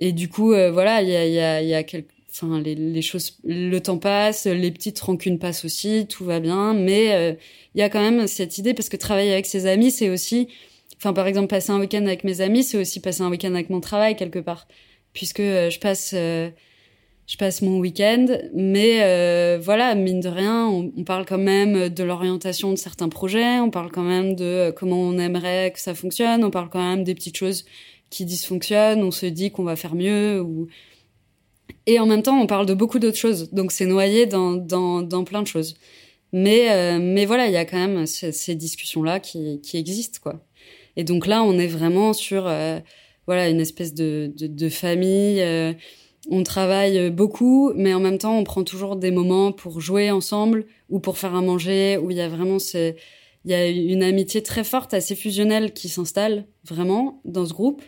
Et 0.00 0.12
du 0.12 0.30
coup 0.30 0.54
euh, 0.54 0.72
voilà 0.72 1.02
il 1.02 1.10
y 1.10 1.16
a 1.16 1.26
il 1.26 1.34
y 1.34 1.40
a 1.40 1.62
y 1.62 1.74
a 1.74 1.82
quelques 1.82 2.08
enfin 2.32 2.58
les, 2.60 2.74
les, 2.74 3.02
choses 3.02 3.38
le 3.44 3.78
temps 3.80 3.98
passe 3.98 4.46
les 4.46 4.70
petites 4.70 4.98
rancunes 4.98 5.38
passent 5.38 5.64
aussi 5.64 6.06
tout 6.08 6.24
va 6.24 6.40
bien 6.40 6.72
mais 6.72 7.12
euh, 7.12 7.34
il 7.74 7.80
y 7.80 7.82
a 7.82 7.90
quand 7.90 8.00
même 8.00 8.26
cette 8.26 8.58
idée 8.58 8.74
parce 8.74 8.88
que 8.88 8.96
travailler 8.96 9.32
avec 9.32 9.46
ses 9.46 9.66
amis 9.66 9.90
c'est 9.90 10.08
aussi 10.08 10.48
Enfin, 10.98 11.12
par 11.12 11.26
exemple, 11.26 11.48
passer 11.48 11.70
un 11.70 11.80
week-end 11.80 12.06
avec 12.06 12.24
mes 12.24 12.40
amis, 12.40 12.64
c'est 12.64 12.78
aussi 12.78 13.00
passer 13.00 13.22
un 13.22 13.30
week-end 13.30 13.54
avec 13.54 13.68
mon 13.70 13.80
travail 13.80 14.16
quelque 14.16 14.38
part, 14.38 14.66
puisque 15.12 15.40
euh, 15.40 15.68
je 15.70 15.78
passe, 15.78 16.12
euh, 16.14 16.50
je 17.26 17.36
passe 17.36 17.60
mon 17.62 17.78
week-end. 17.78 18.26
Mais 18.54 19.02
euh, 19.02 19.58
voilà, 19.62 19.94
mine 19.94 20.20
de 20.20 20.28
rien, 20.28 20.66
on, 20.66 20.92
on 20.96 21.04
parle 21.04 21.26
quand 21.26 21.38
même 21.38 21.88
de 21.88 22.04
l'orientation 22.04 22.70
de 22.70 22.76
certains 22.76 23.08
projets, 23.08 23.60
on 23.60 23.70
parle 23.70 23.90
quand 23.90 24.02
même 24.02 24.34
de 24.34 24.72
comment 24.76 25.00
on 25.00 25.18
aimerait 25.18 25.72
que 25.72 25.80
ça 25.80 25.94
fonctionne, 25.94 26.42
on 26.44 26.50
parle 26.50 26.70
quand 26.70 26.82
même 26.82 27.04
des 27.04 27.14
petites 27.14 27.36
choses 27.36 27.64
qui 28.08 28.24
dysfonctionnent, 28.24 29.02
on 29.02 29.10
se 29.10 29.26
dit 29.26 29.50
qu'on 29.50 29.64
va 29.64 29.76
faire 29.76 29.94
mieux 29.94 30.40
ou 30.40 30.68
et 31.86 31.98
en 31.98 32.06
même 32.06 32.22
temps, 32.22 32.40
on 32.40 32.46
parle 32.46 32.66
de 32.66 32.74
beaucoup 32.74 32.98
d'autres 32.98 33.18
choses. 33.18 33.50
Donc 33.52 33.72
c'est 33.72 33.86
noyé 33.86 34.24
dans, 34.26 34.52
dans, 34.52 35.02
dans 35.02 35.24
plein 35.24 35.42
de 35.42 35.46
choses. 35.46 35.74
Mais, 36.32 36.98
mais 36.98 37.26
voilà, 37.26 37.46
il 37.46 37.52
y 37.52 37.56
a 37.56 37.64
quand 37.64 37.76
même 37.76 38.06
ces, 38.06 38.32
ces 38.32 38.54
discussions-là 38.54 39.20
qui, 39.20 39.60
qui 39.60 39.76
existent, 39.76 40.18
quoi. 40.22 40.44
Et 40.96 41.04
donc 41.04 41.26
là, 41.26 41.42
on 41.42 41.58
est 41.58 41.66
vraiment 41.66 42.12
sur 42.12 42.46
euh, 42.46 42.80
voilà 43.26 43.48
une 43.48 43.60
espèce 43.60 43.94
de, 43.94 44.32
de, 44.36 44.68
famille. 44.68 45.40
Euh, 45.40 45.72
on 46.30 46.42
travaille 46.42 47.10
beaucoup, 47.10 47.72
mais 47.74 47.92
en 47.94 48.00
même 48.00 48.18
temps, 48.18 48.38
on 48.38 48.44
prend 48.44 48.64
toujours 48.64 48.96
des 48.96 49.10
moments 49.10 49.52
pour 49.52 49.80
jouer 49.80 50.10
ensemble 50.10 50.66
ou 50.88 51.00
pour 51.00 51.18
faire 51.18 51.34
à 51.34 51.42
manger, 51.42 51.98
où 51.98 52.10
il 52.10 52.16
y 52.16 52.20
a 52.20 52.28
vraiment 52.28 52.58
il 52.74 53.50
y 53.50 53.54
a 53.54 53.68
une 53.68 54.02
amitié 54.02 54.42
très 54.42 54.64
forte, 54.64 54.94
assez 54.94 55.14
fusionnelle 55.14 55.72
qui 55.74 55.88
s'installe 55.88 56.46
vraiment 56.64 57.20
dans 57.24 57.44
ce 57.44 57.52
groupe. 57.52 57.82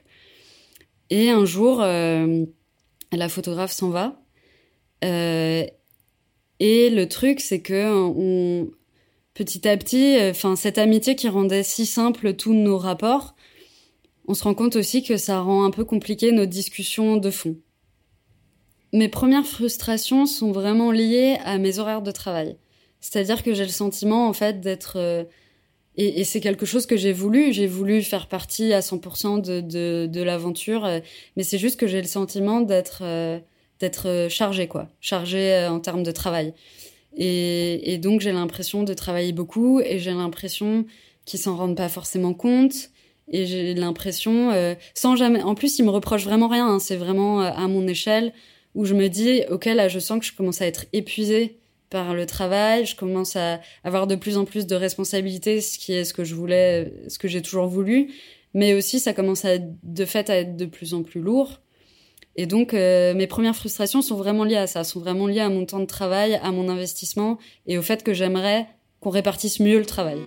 Et 1.09 1.31
un 1.31 1.45
jour, 1.45 1.81
euh, 1.81 2.45
la 3.13 3.29
photographe 3.29 3.73
s'en 3.73 3.91
va. 3.91 4.21
Et 6.59 6.91
le 6.91 7.07
truc, 7.07 7.41
c'est 7.41 7.61
que 7.61 7.93
on, 7.93 8.71
petit 9.37 9.69
à 9.69 9.77
petit, 9.77 10.17
euh, 10.19 10.31
enfin 10.31 10.57
cette 10.57 10.79
amitié 10.79 11.15
qui 11.15 11.29
rendait 11.29 11.63
si 11.63 11.85
simple 11.85 12.35
tous 12.35 12.55
nos 12.55 12.79
rapports, 12.79 13.37
on 14.27 14.35
se 14.35 14.43
rend 14.43 14.55
compte 14.55 14.77
aussi 14.77 15.03
que 15.03 15.19
ça 15.19 15.41
rend 15.41 15.65
un 15.65 15.71
peu 15.71 15.85
compliqué 15.85 16.33
nos 16.33 16.47
discussions 16.47 17.19
de 17.19 17.31
fond. 17.31 17.57
Mes 18.93 19.09
premières 19.09 19.47
frustrations 19.47 20.25
sont 20.25 20.53
vraiment 20.53 20.91
liées 20.91 21.37
à 21.45 21.59
mes 21.59 21.79
horaires 21.79 22.03
de 22.03 22.11
travail. 22.11 22.57
C'est-à-dire 23.01 23.43
que 23.43 23.53
j'ai 23.53 23.65
le 23.65 23.71
sentiment 23.71 24.27
en 24.27 24.33
fait 24.33 24.61
d'être 24.61 24.97
euh, 24.97 25.25
et, 25.99 26.25
c'est 26.25 26.41
quelque 26.41 26.67
chose 26.67 26.87
que 26.87 26.97
j'ai 26.97 27.13
voulu. 27.13 27.53
J'ai 27.53 27.67
voulu 27.67 28.03
faire 28.03 28.29
partie 28.29 28.73
à 28.73 28.81
100% 28.81 29.41
de, 29.41 29.61
de, 29.61 30.07
de 30.11 30.23
l'aventure, 30.23 30.85
euh, 30.85 31.01
mais 31.37 31.43
c'est 31.43 31.59
juste 31.59 31.79
que 31.79 31.87
j'ai 31.87 32.01
le 32.01 32.09
sentiment 32.09 32.63
d'être 32.63 33.03
d'être 33.81 34.29
chargé 34.31 34.69
quoi, 34.69 34.89
chargé 35.01 35.67
en 35.69 35.81
termes 35.81 36.03
de 36.03 36.13
travail. 36.13 36.55
Et, 37.17 37.93
et 37.93 37.99
donc 37.99 38.21
j'ai 38.21 38.33
l'impression 38.33 38.83
de 38.83 38.95
travailler 38.95 39.33
beaucoup 39.33 39.81
et 39.81 39.99
j'ai 39.99 40.13
l'impression 40.13 40.87
qu'ils 41.25 41.41
s'en 41.41 41.57
rendent 41.57 41.77
pas 41.77 41.89
forcément 41.89 42.35
compte. 42.35 42.91
Et 43.29 43.45
j'ai 43.47 43.75
l'impression, 43.75 44.53
euh, 44.53 44.75
sans 44.95 45.17
jamais. 45.17 45.43
En 45.43 45.55
plus, 45.55 45.79
ils 45.79 45.85
me 45.85 45.91
reprochent 45.91 46.25
vraiment 46.25 46.49
rien. 46.49 46.69
Hein, 46.69 46.79
c'est 46.79 46.97
vraiment 46.97 47.43
euh, 47.43 47.51
à 47.55 47.67
mon 47.67 47.87
échelle 47.89 48.33
où 48.75 48.85
je 48.85 48.95
me 48.95 49.09
dis, 49.09 49.43
ok, 49.51 49.65
là, 49.67 49.89
je 49.89 49.99
sens 49.99 50.21
que 50.21 50.25
je 50.25 50.35
commence 50.35 50.63
à 50.63 50.67
être 50.67 50.87
épuisée 50.93 51.59
par 51.91 52.15
le 52.15 52.27
travail. 52.27 52.87
Je 52.87 52.95
commence 52.95 53.35
à 53.35 53.61
avoir 53.83 54.07
de 54.07 54.15
plus 54.15 54.37
en 54.37 54.45
plus 54.45 54.67
de 54.67 54.77
responsabilités, 54.77 55.61
ce 55.61 55.79
qui 55.79 55.93
est 55.93 56.05
ce 56.05 56.15
que 56.15 56.25
je 56.25 56.35
voulais, 56.35 56.93
ce 57.09 57.19
que 57.19 57.27
j'ai 57.27 57.43
toujours 57.43 57.67
voulu. 57.67 58.13
Mais 58.55 58.75
aussi, 58.75 59.01
ça 59.01 59.13
commence 59.13 59.45
à, 59.45 59.59
de 59.59 60.05
fait 60.05 60.31
à 60.31 60.37
être 60.37 60.57
de 60.57 60.67
plus 60.67 60.95
en 60.95 61.03
plus 61.03 61.21
lourd. 61.21 61.61
Et 62.37 62.47
donc, 62.47 62.75
euh, 62.75 63.15
mes 63.15 63.27
premières 63.27 63.57
frustrations 63.57 64.03
sont 64.03 64.17
vraiment 64.17 64.45
liées 64.45 64.57
à 64.57 64.67
ça, 64.67 64.85
sont 64.85 65.01
vraiment 65.01 65.27
liées 65.27 65.41
à 65.41 65.49
mon 65.49 65.65
temps 65.65 65.81
de 65.81 65.87
travail, 65.87 66.39
à 66.43 66.53
mon 66.53 66.69
investissement 66.69 67.39
et 67.67 67.79
au 67.79 67.83
fait 67.83 68.03
que 68.03 68.13
j'aimerais 68.13 68.67
qu'on 69.01 69.11
répartisse 69.11 69.59
mieux 69.59 69.79
le 69.79 69.87
travail. 69.87 70.19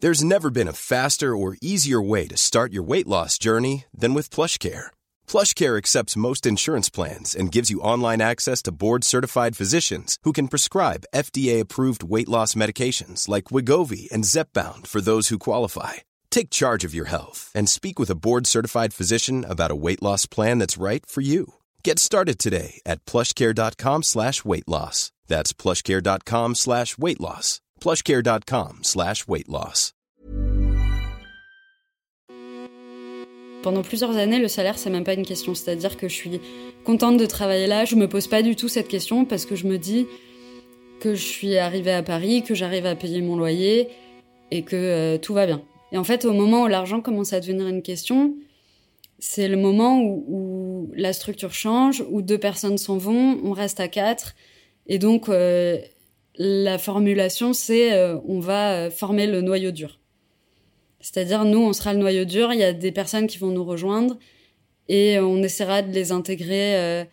There's 0.00 0.22
never 0.22 0.50
been 0.50 0.68
a 0.68 0.74
faster 0.74 1.34
or 1.34 1.56
easier 1.62 2.02
way 2.02 2.28
to 2.28 2.36
start 2.36 2.70
your 2.70 2.84
weight 2.84 3.08
loss 3.08 3.38
journey 3.38 3.86
than 3.98 4.12
with 4.12 4.28
PlushCare. 4.28 4.90
PlushCare 5.26 5.78
accepts 5.78 6.18
most 6.18 6.44
insurance 6.44 6.90
plans 6.90 7.34
and 7.34 7.50
gives 7.50 7.70
you 7.70 7.80
online 7.80 8.20
access 8.20 8.60
to 8.64 8.72
board-certified 8.72 9.56
physicians 9.56 10.18
who 10.22 10.32
can 10.32 10.48
prescribe 10.48 11.06
FDA-approved 11.14 12.02
weight 12.04 12.28
loss 12.28 12.54
medications 12.54 13.26
like 13.26 13.44
Wigovi 13.50 14.06
and 14.12 14.24
Zepbound 14.24 14.86
for 14.86 15.00
those 15.00 15.28
who 15.28 15.38
qualify. 15.38 16.05
Take 16.36 16.50
charge 16.50 16.84
of 16.84 16.92
your 16.92 17.06
health 17.06 17.50
and 17.54 17.66
speak 17.66 17.98
with 17.98 18.10
a 18.10 18.14
board 18.14 18.46
certified 18.46 18.92
physician 18.92 19.46
about 19.48 19.70
a 19.70 19.74
weight 19.74 20.02
loss 20.02 20.26
plan 20.26 20.58
that's 20.58 20.76
right 20.76 21.02
for 21.06 21.22
you. 21.22 21.54
Get 21.82 21.98
started 21.98 22.38
today 22.38 22.82
at 22.84 23.02
plushcare.com 23.06 24.02
slash 24.02 24.44
weight 24.44 24.68
loss. 24.68 25.12
That's 25.28 25.54
plushcare.com 25.54 26.54
slash 26.54 26.98
weight 26.98 27.20
loss. 27.20 27.62
Plushcare.com 27.80 28.80
slash 28.82 29.26
weight 29.26 29.48
loss. 29.48 29.94
Pendant 33.62 33.82
plusieurs 33.82 34.14
années, 34.18 34.38
le 34.38 34.48
salaire, 34.48 34.76
c'est 34.76 34.90
même 34.90 35.04
pas 35.04 35.14
une 35.14 35.24
question. 35.24 35.54
C'est-à-dire 35.54 35.96
que 35.96 36.06
je 36.06 36.14
suis 36.14 36.40
contente 36.84 37.16
de 37.16 37.24
travailler 37.24 37.66
là. 37.66 37.86
Je 37.86 37.96
me 37.96 38.08
pose 38.08 38.26
pas 38.26 38.42
du 38.42 38.56
tout 38.56 38.68
cette 38.68 38.88
question 38.88 39.24
parce 39.24 39.46
que 39.46 39.56
je 39.56 39.66
me 39.66 39.78
dis 39.78 40.06
que 41.00 41.14
je 41.14 41.24
suis 41.24 41.56
arrivée 41.56 41.94
à 41.94 42.02
Paris, 42.02 42.42
que 42.42 42.54
j'arrive 42.54 42.84
à 42.84 42.94
payer 42.94 43.22
mon 43.22 43.38
loyer 43.38 43.88
et 44.50 44.64
que 44.64 44.76
euh, 44.76 45.16
tout 45.16 45.32
va 45.32 45.46
bien. 45.46 45.62
Et 45.92 45.98
en 45.98 46.04
fait, 46.04 46.24
au 46.24 46.32
moment 46.32 46.64
où 46.64 46.66
l'argent 46.66 47.00
commence 47.00 47.32
à 47.32 47.40
devenir 47.40 47.68
une 47.68 47.82
question, 47.82 48.34
c'est 49.18 49.48
le 49.48 49.56
moment 49.56 50.00
où, 50.02 50.90
la 50.94 51.12
structure 51.12 51.52
change, 51.52 52.04
où 52.10 52.22
deux 52.22 52.38
personnes 52.38 52.78
s'en 52.78 52.96
vont, 52.98 53.38
on 53.44 53.52
reste 53.52 53.80
à 53.80 53.88
quatre. 53.88 54.34
Et 54.86 54.98
donc, 54.98 55.28
euh, 55.28 55.78
la 56.36 56.78
formulation, 56.78 57.52
c'est 57.52 57.92
euh, 57.92 58.18
on 58.26 58.40
va 58.40 58.72
euh, 58.72 58.90
former 58.90 59.26
le 59.26 59.40
noyau 59.40 59.70
dur. 59.70 60.00
C'est-à-dire, 61.00 61.44
nous, 61.44 61.60
on 61.60 61.72
sera 61.72 61.92
le 61.92 61.98
noyau 62.00 62.24
dur, 62.24 62.52
il 62.52 62.58
y 62.58 62.64
a 62.64 62.72
des 62.72 62.92
personnes 62.92 63.26
qui 63.26 63.38
vont 63.38 63.50
nous 63.50 63.64
rejoindre 63.64 64.18
et 64.88 65.18
on 65.18 65.42
essaiera 65.42 65.82
de 65.82 65.92
les 65.92 66.12
intégrer 66.12 67.06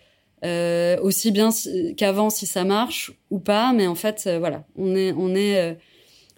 aussi 1.02 1.32
bien 1.32 1.50
qu'avant 1.98 2.30
si 2.30 2.46
ça 2.46 2.64
marche 2.64 3.12
ou 3.30 3.40
pas. 3.40 3.72
Mais 3.74 3.88
en 3.88 3.96
fait, 3.96 4.30
voilà, 4.40 4.66
on 4.76 4.96
est, 4.96 5.12
on 5.14 5.36
est 5.36 5.78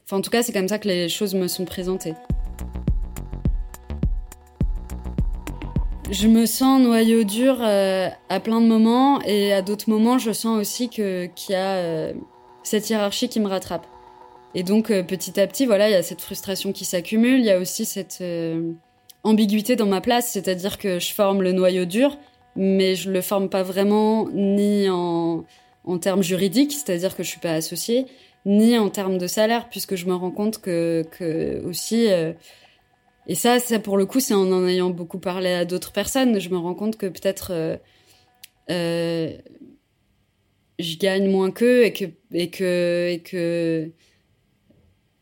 Enfin, 0.05 0.17
en 0.17 0.21
tout 0.21 0.29
cas, 0.29 0.43
c'est 0.43 0.53
comme 0.53 0.67
ça 0.67 0.77
que 0.77 0.87
les 0.87 1.09
choses 1.09 1.33
me 1.33 1.47
sont 1.47 1.65
présentées. 1.65 2.13
Je 6.11 6.27
me 6.27 6.45
sens 6.45 6.79
noyau 6.79 7.23
dur 7.23 7.57
euh, 7.61 8.07
à 8.29 8.39
plein 8.39 8.61
de 8.61 8.67
moments 8.67 9.19
et 9.23 9.51
à 9.51 9.63
d'autres 9.63 9.89
moments, 9.89 10.19
je 10.19 10.31
sens 10.31 10.59
aussi 10.59 10.89
que 10.89 11.25
qu'il 11.35 11.53
y 11.53 11.55
a 11.55 11.77
euh, 11.77 12.13
cette 12.61 12.87
hiérarchie 12.87 13.29
qui 13.29 13.39
me 13.39 13.47
rattrape. 13.47 13.87
Et 14.53 14.61
donc 14.61 14.91
euh, 14.91 15.01
petit 15.01 15.39
à 15.39 15.47
petit, 15.47 15.65
voilà, 15.65 15.89
il 15.89 15.93
y 15.93 15.95
a 15.95 16.03
cette 16.03 16.21
frustration 16.21 16.71
qui 16.71 16.85
s'accumule. 16.85 17.39
Il 17.39 17.45
y 17.45 17.49
a 17.49 17.57
aussi 17.57 17.85
cette 17.85 18.23
ambiguïté 19.23 19.75
dans 19.75 19.87
ma 19.87 20.01
place, 20.01 20.29
c'est-à-dire 20.29 20.77
que 20.77 20.99
je 20.99 21.11
forme 21.13 21.41
le 21.41 21.51
noyau 21.51 21.85
dur, 21.85 22.19
mais 22.55 22.93
je 22.93 23.09
le 23.09 23.21
forme 23.21 23.49
pas 23.49 23.63
vraiment 23.63 24.29
ni 24.31 24.87
en 24.87 25.45
en 25.87 25.99
termes 25.99 26.23
juridiques, 26.23 26.73
c'est-à-dire 26.73 27.15
que 27.15 27.23
je 27.23 27.29
suis 27.29 27.39
pas 27.39 27.53
associée, 27.53 28.05
ni 28.45 28.77
en 28.77 28.89
termes 28.89 29.17
de 29.17 29.27
salaire, 29.27 29.69
puisque 29.69 29.95
je 29.95 30.05
me 30.05 30.13
rends 30.13 30.31
compte 30.31 30.61
que, 30.61 31.03
que 31.17 31.63
aussi, 31.65 32.11
euh, 32.11 32.33
et 33.27 33.35
ça, 33.35 33.59
ça 33.59 33.79
pour 33.79 33.97
le 33.97 34.05
coup, 34.05 34.19
c'est 34.19 34.33
en 34.33 34.51
en 34.51 34.67
ayant 34.67 34.89
beaucoup 34.89 35.19
parlé 35.19 35.51
à 35.51 35.65
d'autres 35.65 35.91
personnes, 35.91 36.39
je 36.39 36.49
me 36.49 36.57
rends 36.57 36.75
compte 36.75 36.97
que 36.97 37.07
peut-être 37.07 37.51
euh, 37.51 37.77
euh, 38.69 39.35
je 40.79 40.97
gagne 40.97 41.29
moins 41.29 41.51
qu'eux 41.51 41.85
et 41.85 41.93
que, 41.93 42.05
et 42.33 42.49
que, 42.49 43.09
et 43.11 43.19
que, 43.19 43.91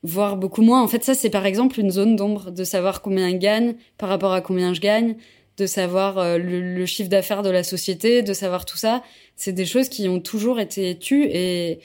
voire 0.04 0.36
beaucoup 0.38 0.62
moins. 0.62 0.84
En 0.84 0.88
fait, 0.88 1.04
ça, 1.04 1.14
c'est 1.14 1.30
par 1.30 1.46
exemple 1.46 1.80
une 1.80 1.92
zone 1.92 2.16
d'ombre 2.16 2.52
de 2.52 2.64
savoir 2.64 3.02
combien 3.02 3.30
ils 3.30 3.40
gagnent 3.40 3.76
par 3.98 4.10
rapport 4.10 4.34
à 4.34 4.42
combien 4.42 4.74
je 4.74 4.82
gagne. 4.82 5.16
de 5.58 5.68
savoir 5.68 6.18
euh, 6.18 6.38
le, 6.40 6.86
chiffre 6.88 7.10
d'affaires 7.10 7.44
de 7.44 7.52
la 7.52 7.64
société, 7.64 8.24
de 8.24 8.34
savoir 8.34 8.66
tout 8.66 8.78
ça. 8.78 9.04
C'est 9.36 9.54
des 9.54 9.66
choses 9.66 9.88
qui 9.88 10.10
ont 10.10 10.20
toujours 10.20 10.60
été 10.60 10.98
tues 10.98 11.26
et, 11.30 11.80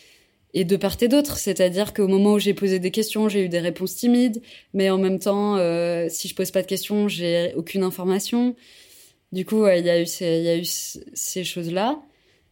et 0.54 0.64
de 0.64 0.76
part 0.76 0.96
et 1.00 1.08
d'autre. 1.08 1.36
C'est-à-dire 1.38 1.92
qu'au 1.94 2.08
moment 2.08 2.34
où 2.34 2.38
j'ai 2.38 2.54
posé 2.54 2.78
des 2.78 2.90
questions, 2.90 3.28
j'ai 3.28 3.44
eu 3.44 3.48
des 3.48 3.60
réponses 3.60 3.96
timides, 3.96 4.42
mais 4.74 4.90
en 4.90 4.98
même 4.98 5.18
temps, 5.18 5.56
euh, 5.56 6.06
si 6.08 6.28
je 6.28 6.34
pose 6.34 6.50
pas 6.50 6.62
de 6.62 6.66
questions, 6.66 7.08
j'ai 7.08 7.52
aucune 7.56 7.82
information. 7.82 8.56
Du 9.32 9.44
coup, 9.44 9.66
il 9.68 9.84
y 9.84 9.90
a 9.90 10.00
eu 10.00 10.06
ces, 10.06 10.40
y 10.40 10.48
a 10.48 10.56
eu 10.56 10.64
ces 10.64 11.44
choses-là. 11.44 12.00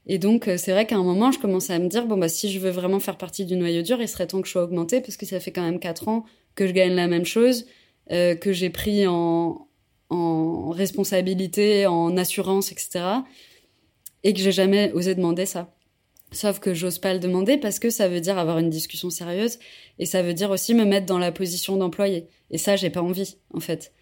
Et 0.07 0.19
donc, 0.19 0.47
euh, 0.47 0.57
c'est 0.57 0.73
vrai 0.73 0.87
qu'à 0.87 0.97
un 0.97 1.03
moment, 1.03 1.33
je 1.33 1.39
commençais 1.39 1.73
à 1.73 1.79
me 1.79 1.89
dire, 1.89 2.07
bon, 2.07 2.17
bah, 2.17 2.29
si 2.29 2.53
je 2.53 2.61
veux 2.61 2.71
vraiment 2.71 3.01
faire 3.01 3.19
partie 3.19 3.45
du 3.45 3.57
noyau 3.57 3.83
dur, 3.83 4.01
il 4.01 4.09
serait 4.09 4.27
temps 4.27 4.41
que 4.41 4.47
je 4.47 4.53
sois 4.53 4.63
augmentée, 4.63 5.01
parce 5.01 5.17
que 5.17 5.27
ça 5.27 5.41
fait 5.41 5.51
quand 5.51 5.63
même 5.63 5.81
quatre 5.81 6.09
ans 6.09 6.25
que 6.55 6.67
je 6.67 6.73
gagne 6.73 6.95
la 6.95 7.09
même 7.09 7.25
chose, 7.25 7.67
euh, 8.13 8.37
que 8.37 8.53
j'ai 8.53 8.71
pris 8.71 9.07
en, 9.07 9.67
en 10.11 10.71
responsabilité, 10.71 11.87
en 11.87 12.17
assurance, 12.17 12.71
etc. 12.71 13.05
Et 14.23 14.33
que 14.33 14.39
j'ai 14.41 14.53
jamais 14.53 14.93
osé 14.93 15.15
demander 15.15 15.47
ça. 15.47 15.76
Sauf 16.37 16.59
que 16.59 16.75
j'ose 16.75 16.99
pas 16.99 17.15
le 17.15 17.19
demander 17.19 17.57
parce 17.57 17.79
que 17.79 17.89
ça 17.89 18.09
veut 18.09 18.21
dire 18.21 18.37
avoir 18.37 18.59
une 18.59 18.69
discussion 18.69 19.09
sérieuse 19.09 19.59
et 19.99 20.05
ça 20.05 20.21
veut 20.21 20.35
dire 20.35 20.51
aussi 20.51 20.75
me 20.75 20.85
mettre 20.85 21.07
dans 21.07 21.19
la 21.19 21.33
position 21.33 21.79
d'employé. 21.79 22.27
Et 22.51 22.59
ça, 22.59 22.77
j'ai 22.77 22.91
pas 22.91 23.01
envie, 23.01 23.39
en 23.55 23.61
fait. 23.61 23.95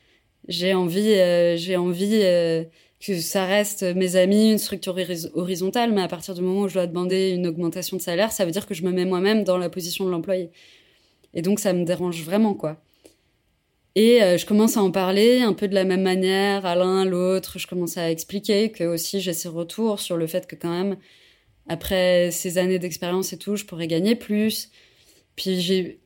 J'ai 0.48 0.74
envie, 0.74 1.12
euh, 1.12 1.56
j'ai 1.56 1.76
envie 1.76 2.22
euh, 2.24 2.64
que 3.00 3.20
ça 3.20 3.46
reste 3.46 3.84
mes 3.84 4.16
amis, 4.16 4.50
une 4.50 4.58
structure 4.58 4.96
horizontale, 5.34 5.92
mais 5.92 6.02
à 6.02 6.08
partir 6.08 6.34
du 6.34 6.42
moment 6.42 6.62
où 6.62 6.68
je 6.68 6.74
dois 6.74 6.88
demander 6.88 7.30
une 7.30 7.46
augmentation 7.46 7.96
de 7.96 8.02
salaire, 8.02 8.32
ça 8.32 8.44
veut 8.44 8.50
dire 8.50 8.66
que 8.66 8.74
je 8.74 8.82
me 8.82 8.90
mets 8.90 9.04
moi-même 9.04 9.44
dans 9.44 9.56
la 9.56 9.70
position 9.70 10.04
de 10.04 10.10
l'employé. 10.10 10.50
Et 11.34 11.42
donc, 11.42 11.60
ça 11.60 11.72
me 11.72 11.84
dérange 11.84 12.20
vraiment, 12.24 12.54
quoi. 12.54 12.82
Et 13.94 14.20
euh, 14.24 14.38
je 14.38 14.44
commence 14.44 14.76
à 14.76 14.82
en 14.82 14.90
parler 14.90 15.42
un 15.42 15.52
peu 15.52 15.68
de 15.68 15.74
la 15.74 15.84
même 15.84 16.02
manière 16.02 16.66
à 16.66 16.74
l'un, 16.74 17.02
à 17.02 17.04
l'autre. 17.04 17.60
Je 17.60 17.68
commence 17.68 17.96
à 17.96 18.10
expliquer 18.10 18.72
que 18.72 18.82
aussi 18.82 19.20
j'ai 19.20 19.32
ces 19.32 19.48
retours 19.48 20.00
sur 20.00 20.16
le 20.16 20.26
fait 20.26 20.48
que 20.48 20.56
quand 20.56 20.70
même, 20.70 20.96
après 21.66 22.30
ces 22.30 22.58
années 22.58 22.78
d'expérience 22.78 23.32
et 23.32 23.38
tout, 23.38 23.56
je 23.56 23.64
pourrais 23.64 23.86
gagner 23.86 24.14
plus. 24.14 24.70
Puis 25.36 25.60
j'ai 25.60 26.00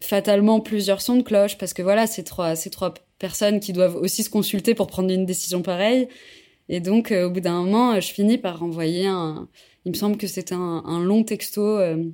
fatalement 0.00 0.60
plusieurs 0.60 1.00
sons 1.00 1.16
de 1.16 1.22
cloche 1.22 1.58
parce 1.58 1.72
que 1.72 1.82
voilà, 1.82 2.06
c'est 2.06 2.22
trois, 2.22 2.54
ces 2.56 2.70
trois 2.70 2.94
personnes 3.18 3.60
qui 3.60 3.72
doivent 3.72 3.96
aussi 3.96 4.22
se 4.22 4.30
consulter 4.30 4.74
pour 4.74 4.86
prendre 4.86 5.10
une 5.10 5.26
décision 5.26 5.62
pareille. 5.62 6.08
Et 6.68 6.80
donc, 6.80 7.12
euh, 7.12 7.26
au 7.26 7.30
bout 7.30 7.40
d'un 7.40 7.62
moment, 7.62 7.98
je 8.00 8.12
finis 8.12 8.38
par 8.38 8.62
envoyer 8.62 9.06
un. 9.06 9.48
Il 9.84 9.92
me 9.92 9.96
semble 9.96 10.16
que 10.16 10.26
c'était 10.26 10.54
un, 10.54 11.00
long 11.00 11.22
texto 11.22 11.62
euh, 11.62 12.04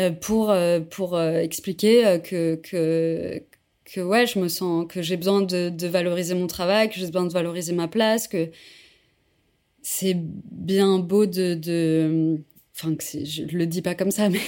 euh 0.00 0.10
pour 0.12 0.54
pour 0.90 1.20
expliquer 1.20 2.20
que 2.22 2.56
que 2.56 3.42
que 3.86 4.00
ouais, 4.00 4.26
je 4.26 4.38
me 4.38 4.48
sens 4.48 4.86
que 4.88 5.00
j'ai 5.00 5.16
besoin 5.16 5.42
de, 5.42 5.70
de 5.70 5.86
valoriser 5.86 6.34
mon 6.34 6.46
travail, 6.46 6.90
que 6.90 6.96
j'ai 6.96 7.06
besoin 7.06 7.24
de 7.24 7.32
valoriser 7.32 7.72
ma 7.72 7.88
place, 7.88 8.28
que 8.28 8.50
c'est 9.88 10.16
bien 10.16 10.98
beau 10.98 11.26
de, 11.26 11.54
de 11.54 12.40
enfin 12.74 12.96
que 12.96 13.04
je 13.04 13.44
le 13.44 13.66
dis 13.66 13.82
pas 13.82 13.94
comme 13.94 14.10
ça, 14.10 14.28
mais 14.30 14.40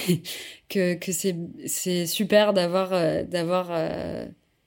que 0.67 0.95
que 0.95 1.13
c'est 1.13 1.37
c'est 1.65 2.05
super 2.05 2.53
d'avoir 2.53 2.89
d'avoir 3.25 3.71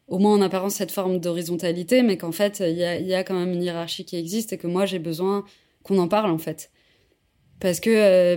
au 0.09 0.19
moins 0.19 0.35
en 0.35 0.43
apparence 0.43 0.75
cette 0.75 0.93
forme 0.93 1.19
d'horizontalité, 1.19 2.03
mais 2.03 2.17
qu'en 2.17 2.33
fait, 2.33 2.61
il 2.61 2.77
y 2.77 2.85
a, 2.85 2.99
y 2.99 3.15
a, 3.15 3.25
quand 3.25 3.35
même 3.35 3.53
une 3.53 3.63
hiérarchie 3.63 4.05
qui 4.05 4.17
existe 4.17 4.53
et 4.53 4.59
que 4.59 4.67
moi, 4.67 4.85
j'ai 4.85 4.99
besoin 4.99 5.45
qu'on 5.83 5.99
en 5.99 6.09
parle, 6.09 6.31
en 6.31 6.39
fait. 6.39 6.71
Parce 7.61 7.81
que 7.81 7.89
euh, 7.89 8.37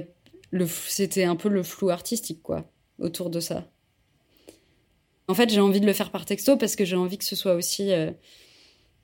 le, 0.51 0.67
c'était 0.67 1.25
un 1.25 1.35
peu 1.35 1.49
le 1.49 1.63
flou 1.63 1.89
artistique, 1.89 2.41
quoi, 2.41 2.71
autour 2.97 3.29
de 3.29 3.41
ça. 3.41 3.69
En 5.27 5.33
fait, 5.33 5.49
j'ai 5.49 5.59
envie 5.59 5.81
de 5.81 5.85
le 5.85 5.93
faire 5.93 6.11
par 6.11 6.25
texto 6.25 6.55
parce 6.55 6.77
que 6.77 6.85
j'ai 6.85 6.95
envie 6.95 7.17
que 7.17 7.25
ce 7.25 7.35
soit 7.35 7.55
aussi... 7.55 7.91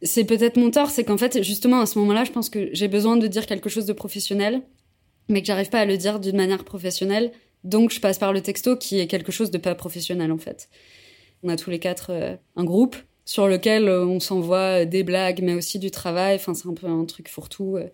C'est 0.03 0.23
peut-être 0.23 0.57
mon 0.57 0.71
tort, 0.71 0.89
c'est 0.89 1.03
qu'en 1.03 1.17
fait, 1.17 1.43
justement, 1.43 1.81
à 1.81 1.85
ce 1.85 1.99
moment-là, 1.99 2.23
je 2.23 2.31
pense 2.31 2.49
que 2.49 2.69
j'ai 2.73 2.87
besoin 2.87 3.17
de 3.17 3.27
dire 3.27 3.45
quelque 3.45 3.69
chose 3.69 3.85
de 3.85 3.93
professionnel, 3.93 4.61
mais 5.29 5.41
que 5.41 5.47
j'arrive 5.47 5.69
pas 5.69 5.79
à 5.79 5.85
le 5.85 5.97
dire 5.97 6.19
d'une 6.19 6.37
manière 6.37 6.63
professionnelle, 6.63 7.31
donc 7.63 7.91
je 7.91 7.99
passe 7.99 8.17
par 8.17 8.33
le 8.33 8.41
texto 8.41 8.75
qui 8.75 8.99
est 8.99 9.07
quelque 9.07 9.31
chose 9.31 9.51
de 9.51 9.57
pas 9.57 9.75
professionnel, 9.75 10.31
en 10.31 10.37
fait. 10.37 10.69
On 11.43 11.49
a 11.49 11.55
tous 11.55 11.69
les 11.69 11.79
quatre 11.79 12.11
euh, 12.11 12.35
un 12.55 12.63
groupe 12.63 12.95
sur 13.25 13.47
lequel 13.47 13.87
euh, 13.87 14.05
on 14.05 14.19
s'envoie 14.19 14.85
des 14.85 15.03
blagues, 15.03 15.41
mais 15.43 15.53
aussi 15.53 15.79
du 15.79 15.91
travail. 15.91 16.35
Enfin, 16.35 16.53
c'est 16.53 16.67
un 16.67 16.73
peu 16.73 16.87
un 16.87 17.05
truc 17.05 17.29
fourre-tout. 17.29 17.77
Euh. 17.77 17.87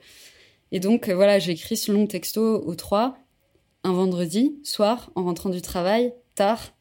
Et 0.71 0.79
donc, 0.79 1.09
voilà, 1.09 1.39
j'ai 1.39 1.51
écrit 1.51 1.77
ce 1.77 1.91
long 1.91 2.07
texto 2.07 2.41
aux 2.41 2.75
trois, 2.75 3.17
un 3.83 3.93
vendredi, 3.93 4.59
soir, 4.63 5.11
en 5.15 5.23
rentrant 5.23 5.49
du 5.49 5.61
travail, 5.61 6.13
tard. 6.35 6.73